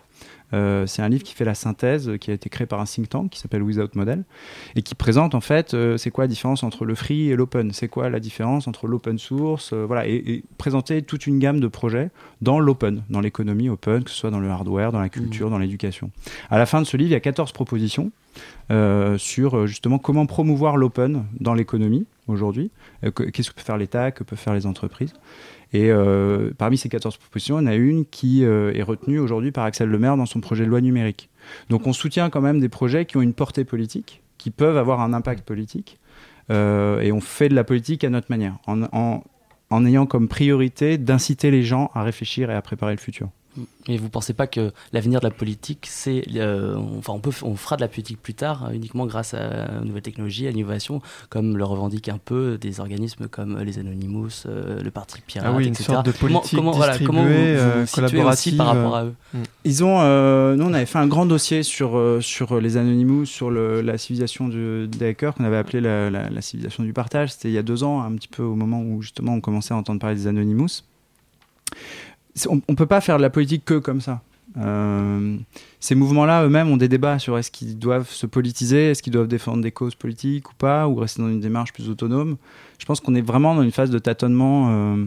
[0.55, 2.85] Euh, c'est un livre qui fait la synthèse, euh, qui a été créé par un
[2.85, 4.25] think tank qui s'appelle Without Model
[4.77, 7.73] et qui présente en fait euh, c'est quoi la différence entre le free et l'open,
[7.73, 11.61] c'est quoi la différence entre l'open source, euh, voilà, et, et présenter toute une gamme
[11.61, 15.09] de projets dans l'open, dans l'économie open, que ce soit dans le hardware, dans la
[15.09, 16.11] culture, dans l'éducation.
[16.51, 18.11] À la fin de ce livre, il y a 14 propositions
[19.19, 22.71] sur euh, justement comment promouvoir l'open dans l'économie aujourd'hui,
[23.05, 25.13] Euh, que- qu'est-ce que peut faire l'État, que peuvent faire les entreprises.
[25.73, 29.65] Et euh, parmi ces 14 propositions, en a une qui euh, est retenue aujourd'hui par
[29.65, 31.29] Axel Lemaire dans son projet de loi numérique.
[31.71, 35.01] Donc on soutient quand même des projets qui ont une portée politique, qui peuvent avoir
[35.01, 35.99] un impact politique,
[36.51, 41.51] euh, et on fait de la politique à notre manière, en ayant comme priorité d'inciter
[41.51, 43.29] les gens à réfléchir et à préparer le futur.
[43.89, 47.31] Et vous pensez pas que l'avenir de la politique, c'est, euh, on- enfin, on peut,
[47.43, 50.51] on fera de la politique plus tard euh, uniquement grâce à, aux nouvelles technologies, à
[50.51, 51.01] l'innovation,
[51.31, 55.57] comme le revendiquent un peu des organismes comme les Anonymous, euh, le Parti Pirate, Ah
[55.57, 55.85] oui, une etc.
[55.93, 58.97] sorte de politique comment, voilà, comment vous, distribuée, vous euh, vous situez aussi par rapport
[58.97, 59.15] à eux?
[59.65, 63.25] Ils ont, euh, nous on avait fait un grand dossier sur, euh, sur les Anonymous,
[63.27, 66.93] sur le- la civilisation de- des hackers qu'on avait appelé la, la- la civilisation du
[66.93, 67.33] partage.
[67.33, 69.73] C'était il y a deux ans, un petit peu au moment où justement on commençait
[69.73, 70.83] à entendre parler des Anonymous.
[72.49, 74.23] On ne peut pas faire de la politique que comme ça.
[74.57, 75.37] Euh,
[75.79, 79.29] ces mouvements-là eux-mêmes ont des débats sur est-ce qu'ils doivent se politiser, est-ce qu'ils doivent
[79.29, 82.37] défendre des causes politiques ou pas, ou rester dans une démarche plus autonome.
[82.79, 84.69] Je pense qu'on est vraiment dans une phase de tâtonnement.
[84.71, 85.07] Euh,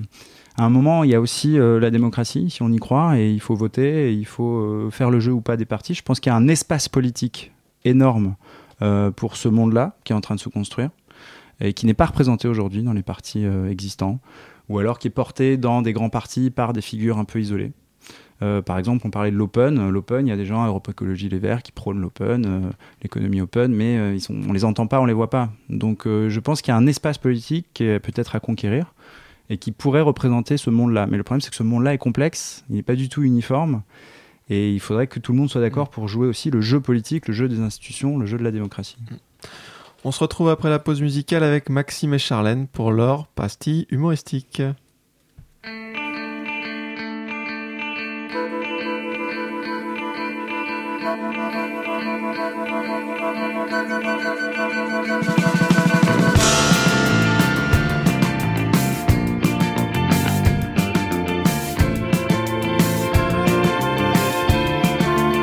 [0.58, 3.32] à un moment, il y a aussi euh, la démocratie, si on y croit, et
[3.32, 5.94] il faut voter, et il faut faire le jeu ou pas des partis.
[5.94, 7.52] Je pense qu'il y a un espace politique
[7.84, 8.36] énorme
[9.16, 10.90] pour ce monde-là qui est en train de se construire
[11.60, 14.20] et qui n'est pas représenté aujourd'hui dans les partis existants,
[14.72, 17.74] ou alors qui est porté dans des grands partis par des figures un peu isolées.
[18.42, 19.90] Euh, par exemple, on parlait de l'open.
[19.90, 22.70] L'open, il y a des gens à Europe Écologie Les Verts qui prônent l'open, euh,
[23.04, 25.50] l'économie open, mais euh, ils sont, on les entend pas, on les voit pas.
[25.70, 28.94] Donc, euh, je pense qu'il y a un espace politique qui est peut-être à conquérir
[29.50, 31.06] et qui pourrait représenter ce monde-là.
[31.06, 33.84] Mais le problème, c'est que ce monde-là est complexe, il n'est pas du tout uniforme,
[34.50, 37.28] et il faudrait que tout le monde soit d'accord pour jouer aussi le jeu politique,
[37.28, 38.98] le jeu des institutions, le jeu de la démocratie.
[40.04, 44.64] On se retrouve après la pause musicale avec Maxime et Charlène pour leur pastille humoristique.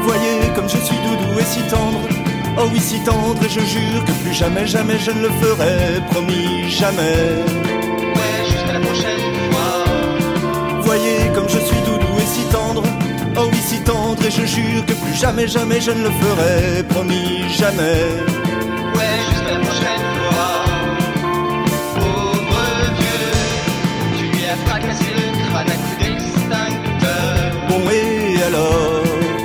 [0.03, 2.18] Voyez comme je suis doudou et si tendre.
[2.61, 6.01] Oh oui, si tendre, et je jure que plus jamais, jamais je ne le ferai.
[6.11, 7.45] Promis, jamais.
[8.17, 9.85] Ouais, jusqu'à la prochaine fois.
[10.83, 12.83] Voyez comme je suis doudou et si tendre.
[13.37, 16.83] Oh oui, si tendre, et je jure que plus jamais, jamais je ne le ferai.
[16.89, 18.01] Promis, jamais.
[18.97, 20.65] Ouais, jusqu'à la prochaine fois.
[21.95, 22.61] Pauvre
[22.99, 27.53] vieux, tu lui as fracassé le crâne à coups d'extincteur.
[27.69, 29.05] Bon, et alors?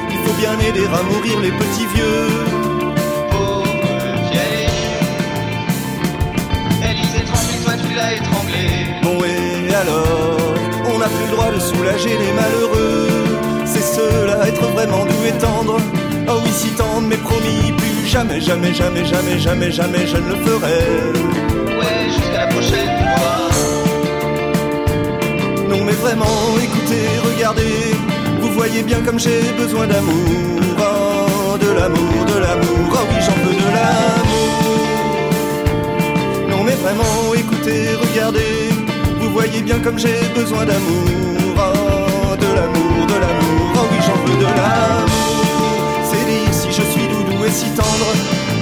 [0.09, 2.42] Il faut bien aider à mourir les petits vieux.
[9.83, 10.37] Alors,
[10.93, 13.07] on n'a plus le droit de soulager les malheureux.
[13.65, 15.77] C'est cela, être vraiment doux et tendre.
[16.27, 20.29] Oh oui, si tendre, mais promis, plus jamais, jamais, jamais, jamais, jamais, jamais, je ne
[20.29, 20.81] le ferai.
[21.79, 23.37] Ouais, jusqu'à la prochaine fois.
[25.69, 27.95] Non mais vraiment, écoutez, regardez,
[28.41, 30.61] vous voyez bien comme j'ai besoin d'amour.
[30.79, 34.63] Oh, de l'amour, de l'amour, oh oui, j'en veux de l'amour.
[36.49, 38.72] Non mais vraiment, écoutez, regardez,
[39.33, 41.09] voyez bien comme j'ai besoin d'amour.
[41.57, 45.73] Oh, de l'amour, de l'amour, oh oui, j'en veux de l'amour.
[46.09, 48.09] C'est dire si je suis doudou et si tendre,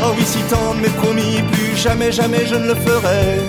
[0.04, 3.42] oh oui, si tendre, mais promis, plus jamais, jamais je ne le ferai.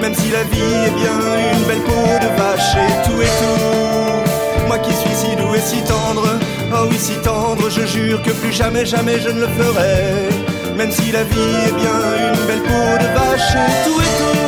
[0.00, 1.16] Même si la vie est bien
[1.54, 4.66] une belle peau de vache et tout et tout.
[4.66, 6.26] Moi qui suis si doux et si tendre,
[6.74, 10.28] oh oui si tendre, je jure que plus jamais, jamais je ne le ferai.
[10.76, 11.98] Même si la vie est bien
[12.28, 14.45] une belle peau de vache et tout et tout.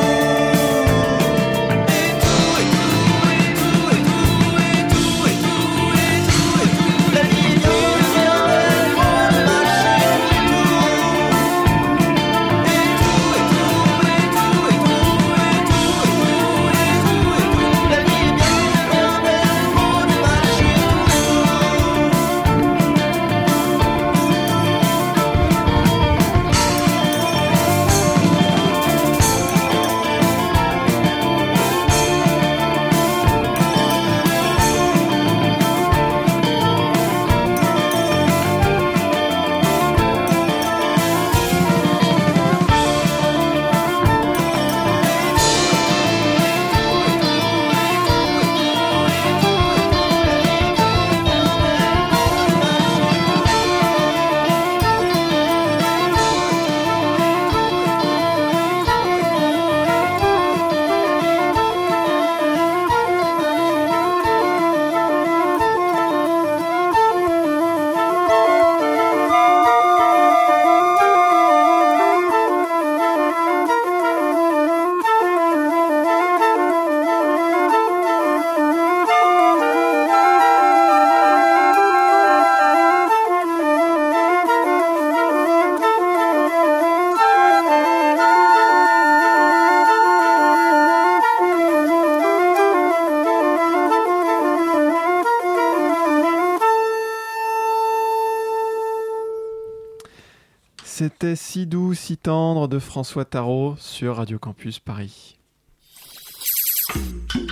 [101.40, 105.36] Si doux, si tendre de François Tarot sur Radio Campus Paris.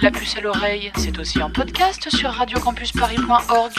[0.02, 3.72] La puce à l'oreille, c'est aussi en podcast sur radiocampusparis.org.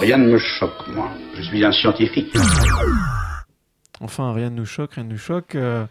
[0.00, 1.10] Rien ne me choque, moi.
[1.36, 2.34] Je suis un scientifique.
[4.00, 5.56] Enfin, rien ne nous choque, rien ne nous choque.
[5.56, 5.84] euh,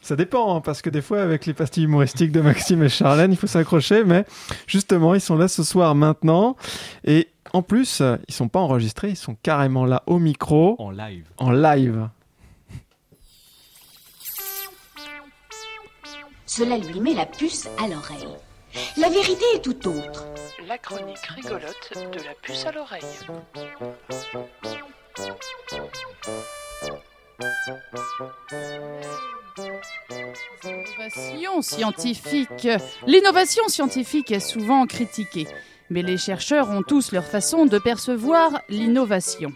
[0.00, 3.32] ça dépend, hein, parce que des fois, avec les pastilles humoristiques de Maxime et Charlène,
[3.32, 4.24] il faut s'accrocher, mais
[4.66, 6.56] justement, ils sont là ce soir maintenant.
[7.04, 10.74] Et En plus, ils sont pas enregistrés, ils sont carrément là au micro.
[10.78, 11.26] En live.
[11.36, 12.08] En live.
[16.54, 18.36] Cela lui met la puce à l'oreille.
[18.98, 20.26] La vérité est tout autre.
[20.68, 23.00] La chronique rigolote de la puce à l'oreille.
[30.62, 32.68] L'innovation scientifique.
[33.06, 35.48] L'innovation scientifique est souvent critiquée,
[35.88, 39.54] mais les chercheurs ont tous leur façon de percevoir l'innovation.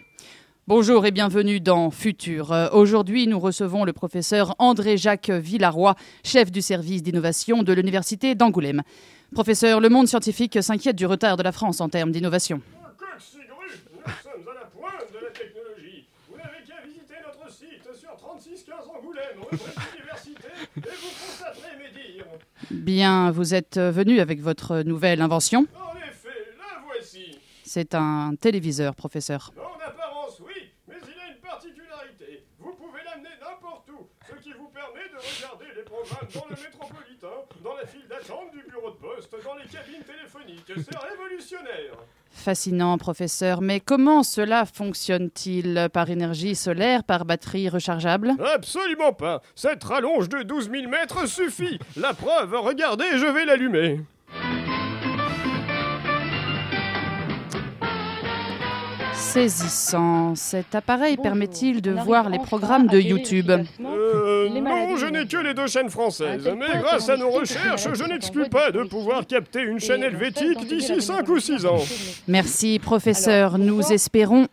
[0.68, 2.50] Bonjour et bienvenue dans Futur.
[2.52, 5.94] Euh, Aujourd'hui, nous recevons le professeur André-Jacques Villaroy,
[6.24, 8.82] chef du service d'innovation de l'Université d'Angoulême.
[9.32, 12.60] Professeur, le monde scientifique s'inquiète du retard de la France en termes d'innovation.
[12.66, 16.08] Nous sommes à la pointe de la technologie.
[16.28, 19.58] Vous n'avez qu'à visiter notre site sur 3615 Angoulême, rue
[20.00, 20.48] Université,
[20.78, 22.26] et vous constaterez mes dires.
[22.72, 25.60] Bien, vous êtes venu avec votre nouvelle invention.
[25.76, 27.38] En effet, la voici.
[27.62, 29.52] C'est un téléviseur, professeur
[29.86, 32.44] apparence, oui, mais il a une particularité.
[32.58, 36.56] Vous pouvez l'amener n'importe où, ce qui vous permet de regarder les programmes dans le
[36.62, 40.64] métropolitain, dans la file d'attente du bureau de poste, dans les cabines téléphoniques.
[40.66, 41.96] C'est révolutionnaire.
[42.30, 43.60] Fascinant, professeur.
[43.60, 45.88] Mais comment cela fonctionne-t-il?
[45.92, 48.32] Par énergie solaire, par batterie rechargeable?
[48.54, 49.40] Absolument pas.
[49.54, 51.78] Cette rallonge de 12 000 mètres suffit.
[51.96, 54.00] La preuve, regardez, je vais l'allumer.
[59.16, 60.34] Saisissant.
[60.34, 65.54] Cet appareil permet-il de voir les programmes de YouTube Euh, non, je n'ai que les
[65.54, 66.48] deux chaînes françaises.
[66.56, 71.00] Mais grâce à nos recherches, je n'exclus pas de pouvoir capter une chaîne helvétique d'ici
[71.00, 71.78] 5 ou 6 ans.
[72.28, 73.58] Merci, professeur.
[73.58, 74.46] Nous espérons.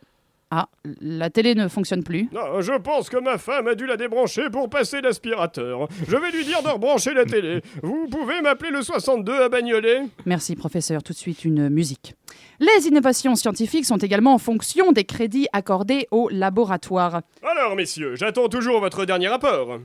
[0.49, 0.67] Ah,
[1.01, 2.29] la télé ne fonctionne plus.
[2.31, 5.87] Non, je pense que ma femme a dû la débrancher pour passer l'aspirateur.
[6.07, 7.61] Je vais lui dire de rebrancher la télé.
[7.81, 11.01] Vous pouvez m'appeler le 62 à Bagnolet Merci, professeur.
[11.01, 12.13] Tout de suite, une musique.
[12.59, 17.21] Les innovations scientifiques sont également en fonction des crédits accordés aux laboratoires.
[17.43, 19.79] Alors, messieurs, j'attends toujours votre dernier rapport.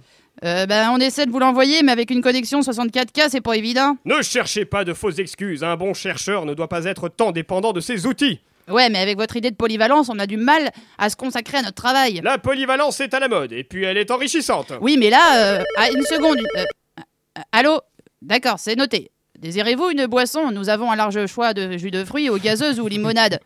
[0.45, 3.97] Euh, ben, on essaie de vous l'envoyer, mais avec une connexion 64K, c'est pas évident.
[4.05, 5.64] Ne cherchez pas de fausses excuses.
[5.64, 8.41] Un bon chercheur ne doit pas être tant dépendant de ses outils.
[8.69, 11.62] Ouais, mais avec votre idée de polyvalence, on a du mal à se consacrer à
[11.62, 12.21] notre travail.
[12.23, 14.73] La polyvalence est à la mode, et puis elle est enrichissante.
[14.83, 15.64] Oui, mais là, euh,
[15.95, 16.39] une seconde.
[16.57, 16.64] euh,
[16.99, 17.81] euh, allô?
[18.21, 19.11] D'accord, c'est noté.
[19.39, 20.51] Désirez-vous une boisson?
[20.51, 23.41] Nous avons un large choix de jus de fruits, aux gazeuses ou limonade.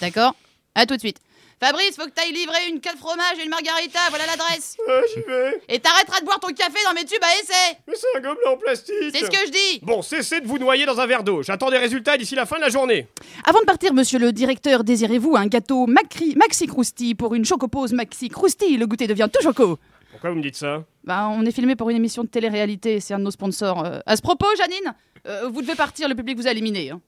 [0.00, 0.36] D'accord?
[0.76, 1.18] À tout de suite.
[1.58, 4.76] Fabrice, faut que t'ailles livrer une de fromage et une margarita, voilà l'adresse.
[5.14, 5.60] j'y vais.
[5.68, 7.78] Et t'arrêteras de boire ton café dans mes tubes à essai.
[7.86, 8.94] Mais c'est un gobelet en plastique.
[9.12, 9.80] C'est ce que je dis.
[9.82, 11.42] Bon, cessez de vous noyer dans un verre d'eau.
[11.42, 13.06] J'attends des résultats d'ici la fin de la journée.
[13.44, 17.92] Avant de partir, monsieur le directeur, désirez-vous un gâteau Macri, Maxi Crousti pour une chocopause
[17.92, 19.78] Maxi Crousti Le goûter devient tout choco.
[20.12, 23.14] Pourquoi vous me dites ça Bah, on est filmé pour une émission de télé-réalité, c'est
[23.14, 23.84] un de nos sponsors.
[23.84, 24.94] Euh, à ce propos, Janine,
[25.26, 26.90] euh, vous devez partir, le public vous a éliminé.
[26.90, 27.00] hein.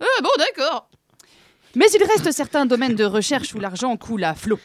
[0.00, 0.88] Ah bon, d'accord.
[1.74, 4.58] Mais il reste certains domaines de recherche où l'argent coule à flot.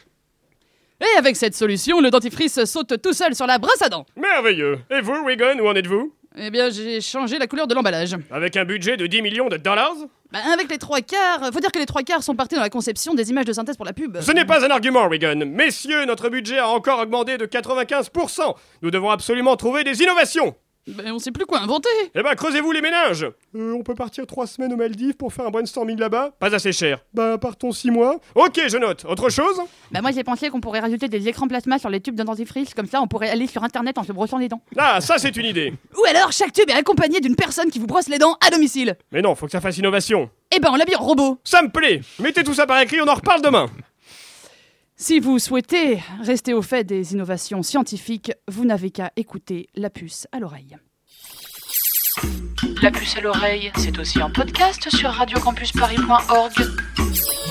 [1.00, 4.06] Et avec cette solution, le dentifrice saute tout seul sur la brosse à dents.
[4.16, 4.78] Merveilleux.
[4.90, 8.16] Et vous, Wigan, où en êtes-vous Eh bien, j'ai changé la couleur de l'emballage.
[8.30, 9.96] Avec un budget de 10 millions de dollars
[10.34, 12.68] Bah, avec les trois quarts, faut dire que les trois quarts sont partis dans la
[12.68, 14.20] conception des images de synthèse pour la pub.
[14.20, 15.36] Ce n'est pas un argument, Wigan.
[15.46, 18.56] Messieurs, notre budget a encore augmenté de 95%.
[18.82, 20.56] Nous devons absolument trouver des innovations.
[20.86, 21.88] Ben, on sait plus quoi inventer.
[22.14, 23.26] Eh ben, creusez-vous les ménages
[23.56, 26.72] Euh, on peut partir trois semaines aux Maldives pour faire un brainstorming là-bas Pas assez
[26.72, 26.98] cher.
[27.14, 28.18] Bah, partons six mois.
[28.34, 29.04] Ok, je note.
[29.06, 29.56] Autre chose?
[29.92, 32.74] Bah, moi, j'ai pensé qu'on pourrait rajouter des écrans plasma sur les tubes d'un dentifrice,
[32.74, 34.60] comme ça, on pourrait aller sur internet en se brossant les dents.
[34.76, 35.72] Ah, ça, c'est une idée.
[35.96, 38.96] Ou alors, chaque tube est accompagné d'une personne qui vous brosse les dents à domicile.
[39.10, 40.28] Mais non, faut que ça fasse innovation.
[40.54, 41.38] Eh ben, on l'habille en robot.
[41.44, 42.02] Ça me plaît.
[42.18, 43.68] Mettez tout ça par écrit, on en reparle demain.
[44.96, 50.28] Si vous souhaitez rester au fait des innovations scientifiques, vous n'avez qu'à écouter la puce
[50.30, 50.76] à l'oreille.
[52.80, 56.52] La puce à l'oreille, c'est aussi en podcast sur radiocampusparis.org.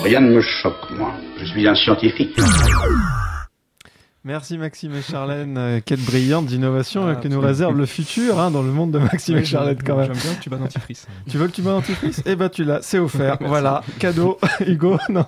[0.03, 1.13] Rien ne me choque, moi.
[1.37, 2.33] Je suis un scientifique.
[4.25, 5.57] Merci Maxime et Charlène.
[5.57, 8.99] Euh, quelle brillante innovation Ah, que nous réserve le futur hein, dans le monde de
[8.99, 10.13] Maxime et Charlène j'aime- quand même.
[10.13, 11.07] j'aime bien le tuba dentifrice.
[11.29, 12.21] tu veux le tuba dentifrice?
[12.25, 13.37] Eh ben tu l'as, c'est offert.
[13.41, 14.37] Voilà, cadeau.
[14.65, 15.25] Hugo, non.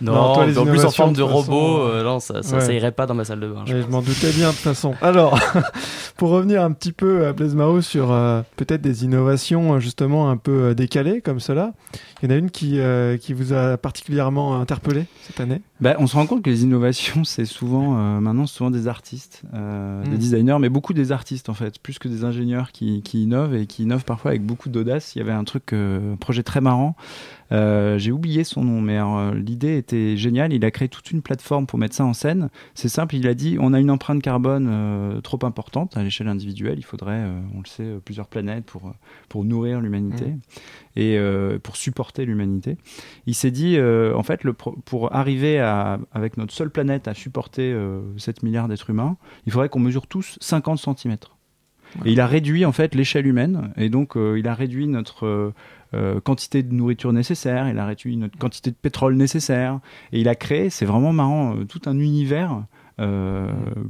[0.00, 2.60] Non, toi, les en plus en forme de robot, euh, euh, non, ça, ça, ouais.
[2.62, 3.64] ça irait pas dans ma salle de bain.
[3.66, 4.94] je m'en doutais bien de toute façon.
[5.02, 5.38] Alors,
[6.16, 10.30] pour revenir un petit peu à Blaise Mao sur euh, peut-être des innovations euh, justement
[10.30, 11.74] un peu décalées comme cela,
[12.22, 15.60] il y en a une qui, euh, qui vous a particulièrement interpellé cette année?
[15.82, 19.42] Bah, on se rend compte que les innovations, c'est souvent euh, maintenant, souvent des artistes,
[19.54, 23.22] euh, des designers, mais beaucoup des artistes en fait, plus que des ingénieurs qui, qui
[23.22, 25.14] innovent et qui innovent parfois avec beaucoup d'audace.
[25.14, 26.96] Il y avait un truc, euh, un projet très marrant.
[27.50, 30.52] Euh, J'ai oublié son nom, mais euh, l'idée était géniale.
[30.52, 32.48] Il a créé toute une plateforme pour mettre ça en scène.
[32.74, 36.28] C'est simple, il a dit on a une empreinte carbone euh, trop importante à l'échelle
[36.28, 36.76] individuelle.
[36.78, 37.24] Il faudrait,
[37.54, 38.92] on le sait, plusieurs planètes pour,
[39.28, 40.38] pour nourrir l'humanité Mm.
[40.96, 41.18] et
[41.62, 42.76] pour supporter l'humanité.
[43.26, 47.14] Il s'est dit, en fait, le pro- pour arriver à, avec notre seule planète à
[47.14, 49.16] supporter euh, 7 milliards d'êtres humains,
[49.46, 51.16] il faudrait qu'on mesure tous 50 cm.
[52.04, 55.26] Et il a réduit en fait l'échelle humaine, et donc euh, il a réduit notre
[55.26, 55.54] euh,
[55.94, 59.78] euh, quantité de nourriture nécessaire, il a réduit notre quantité de pétrole nécessaire,
[60.12, 62.62] et il a créé, c'est vraiment marrant, euh, tout un univers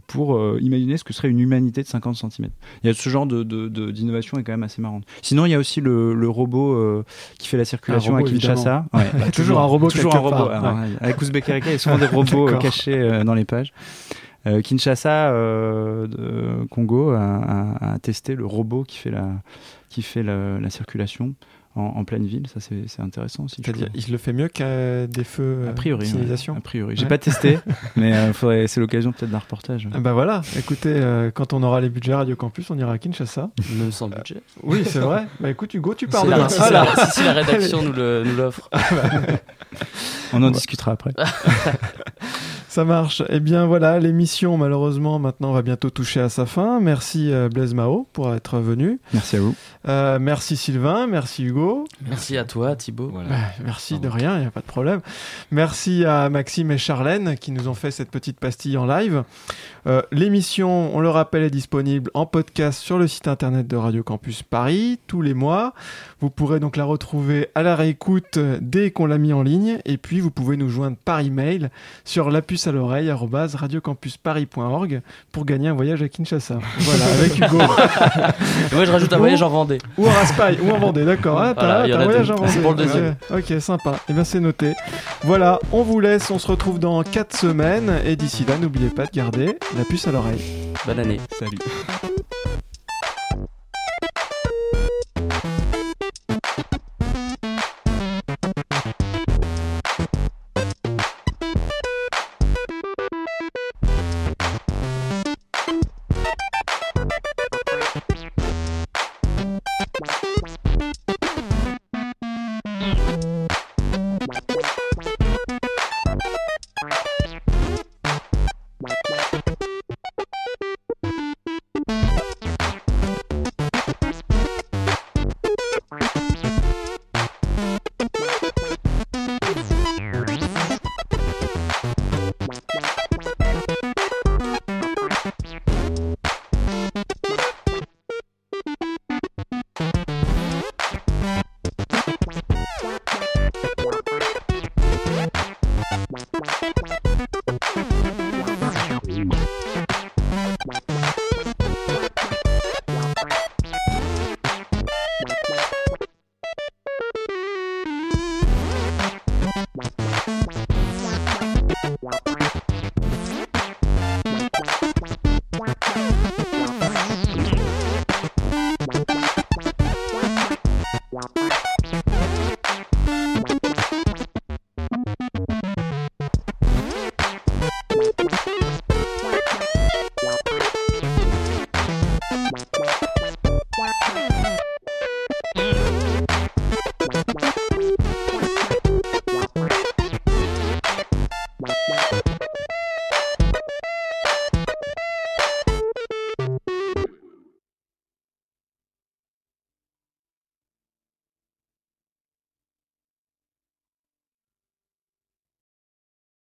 [0.07, 2.49] pour imaginer ce que serait une humanité de 50 cm.
[2.83, 5.05] Il y a ce genre de, de- de- d'innovation est quand même assez marrante.
[5.21, 7.05] Sinon, il y a aussi le, le robot
[7.39, 8.87] qui fait la circulation robot, à Kinshasa.
[8.93, 9.03] Bah,
[9.35, 10.31] toujours un robot Toujours un robot.
[10.47, 10.89] part, Alors, ouais.
[11.01, 13.75] Avec Ouzbek Erika, il y a souvent des robots cachés dans les pages.
[14.47, 19.29] Euh, Kinshasa, euh, de Congo, a, a- a testé le robot qui fait la,
[19.89, 21.35] qui fait la, la circulation
[21.77, 22.47] en, en pleine ville.
[22.49, 23.63] Ça, c'est intéressant aussi.
[23.65, 26.09] C'est-à-dire, il le fait mieux qu'à des feux A priori, de ouais.
[26.11, 26.97] signalisation a priori.
[26.97, 27.09] J'ai Ouais.
[27.09, 27.59] pas testé,
[27.97, 29.89] mais euh, c'est l'occasion peut-être d'un reportage.
[29.95, 32.99] Ah bah voilà, écoutez, euh, quand on aura les budgets Radio Campus, on ira à
[32.99, 33.51] Kinshasa.
[33.79, 34.43] Même sans budget.
[34.65, 35.27] Oui, c'est vrai.
[35.41, 36.49] Bah écoute, Hugo, tu pars demain.
[36.49, 36.85] si Voilà.
[36.97, 38.69] la- si- si la rédaction nous le- nous l'offre.
[40.35, 40.51] On en Ouais.
[40.51, 41.13] discutera après.
[42.73, 43.23] Ça marche.
[43.29, 46.81] Eh bien voilà, l'émission malheureusement maintenant va bientôt toucher à sa fin.
[46.81, 48.99] Merci euh, Blaise Mao pour être venu.
[49.13, 49.55] Merci à vous.
[49.89, 51.85] Euh, merci Sylvain, merci Hugo.
[52.09, 53.09] Merci à toi, Thibaut.
[53.09, 53.21] Bah,
[53.63, 55.03] merci de rien, il n'y a pas de problème.
[55.51, 59.23] Merci à Maxime et Charlène qui nous ont fait cette petite pastille en live.
[59.87, 64.03] Euh, L'émission, on le rappelle, est disponible en podcast sur le site internet de Radio
[64.03, 65.75] Campus Paris tous les mois.
[66.23, 69.79] Vous pourrez donc la retrouver à la réécoute dès qu'on l'a mis en ligne.
[69.85, 71.69] Et puis vous pouvez nous joindre par email
[72.07, 73.11] sur la puce à l'oreille
[73.55, 75.03] radiocampusparis.org
[75.33, 76.59] pour gagner un voyage à Kinshasa.
[76.79, 77.59] Voilà, avec Hugo.
[78.73, 79.79] Et moi, je rajoute un Ou- voyage en Vendée.
[79.99, 81.41] Ou à Raspail, ou en Vendée, d'accord.
[81.41, 82.33] Ah, t'as Voilà, en un voyage deux.
[82.33, 82.53] en Vendée.
[82.53, 83.15] C'est pour le deuxième.
[83.31, 83.95] Ok, ok, sympa.
[84.09, 84.75] Et bien c'est noté.
[85.25, 87.93] Voilà, on vous laisse, on se retrouve dans 4 semaines.
[88.05, 90.43] Et d'ici là, n'oubliez pas de garder la puce à l'oreille.
[90.87, 91.21] Bonne année.
[91.39, 91.59] Salut.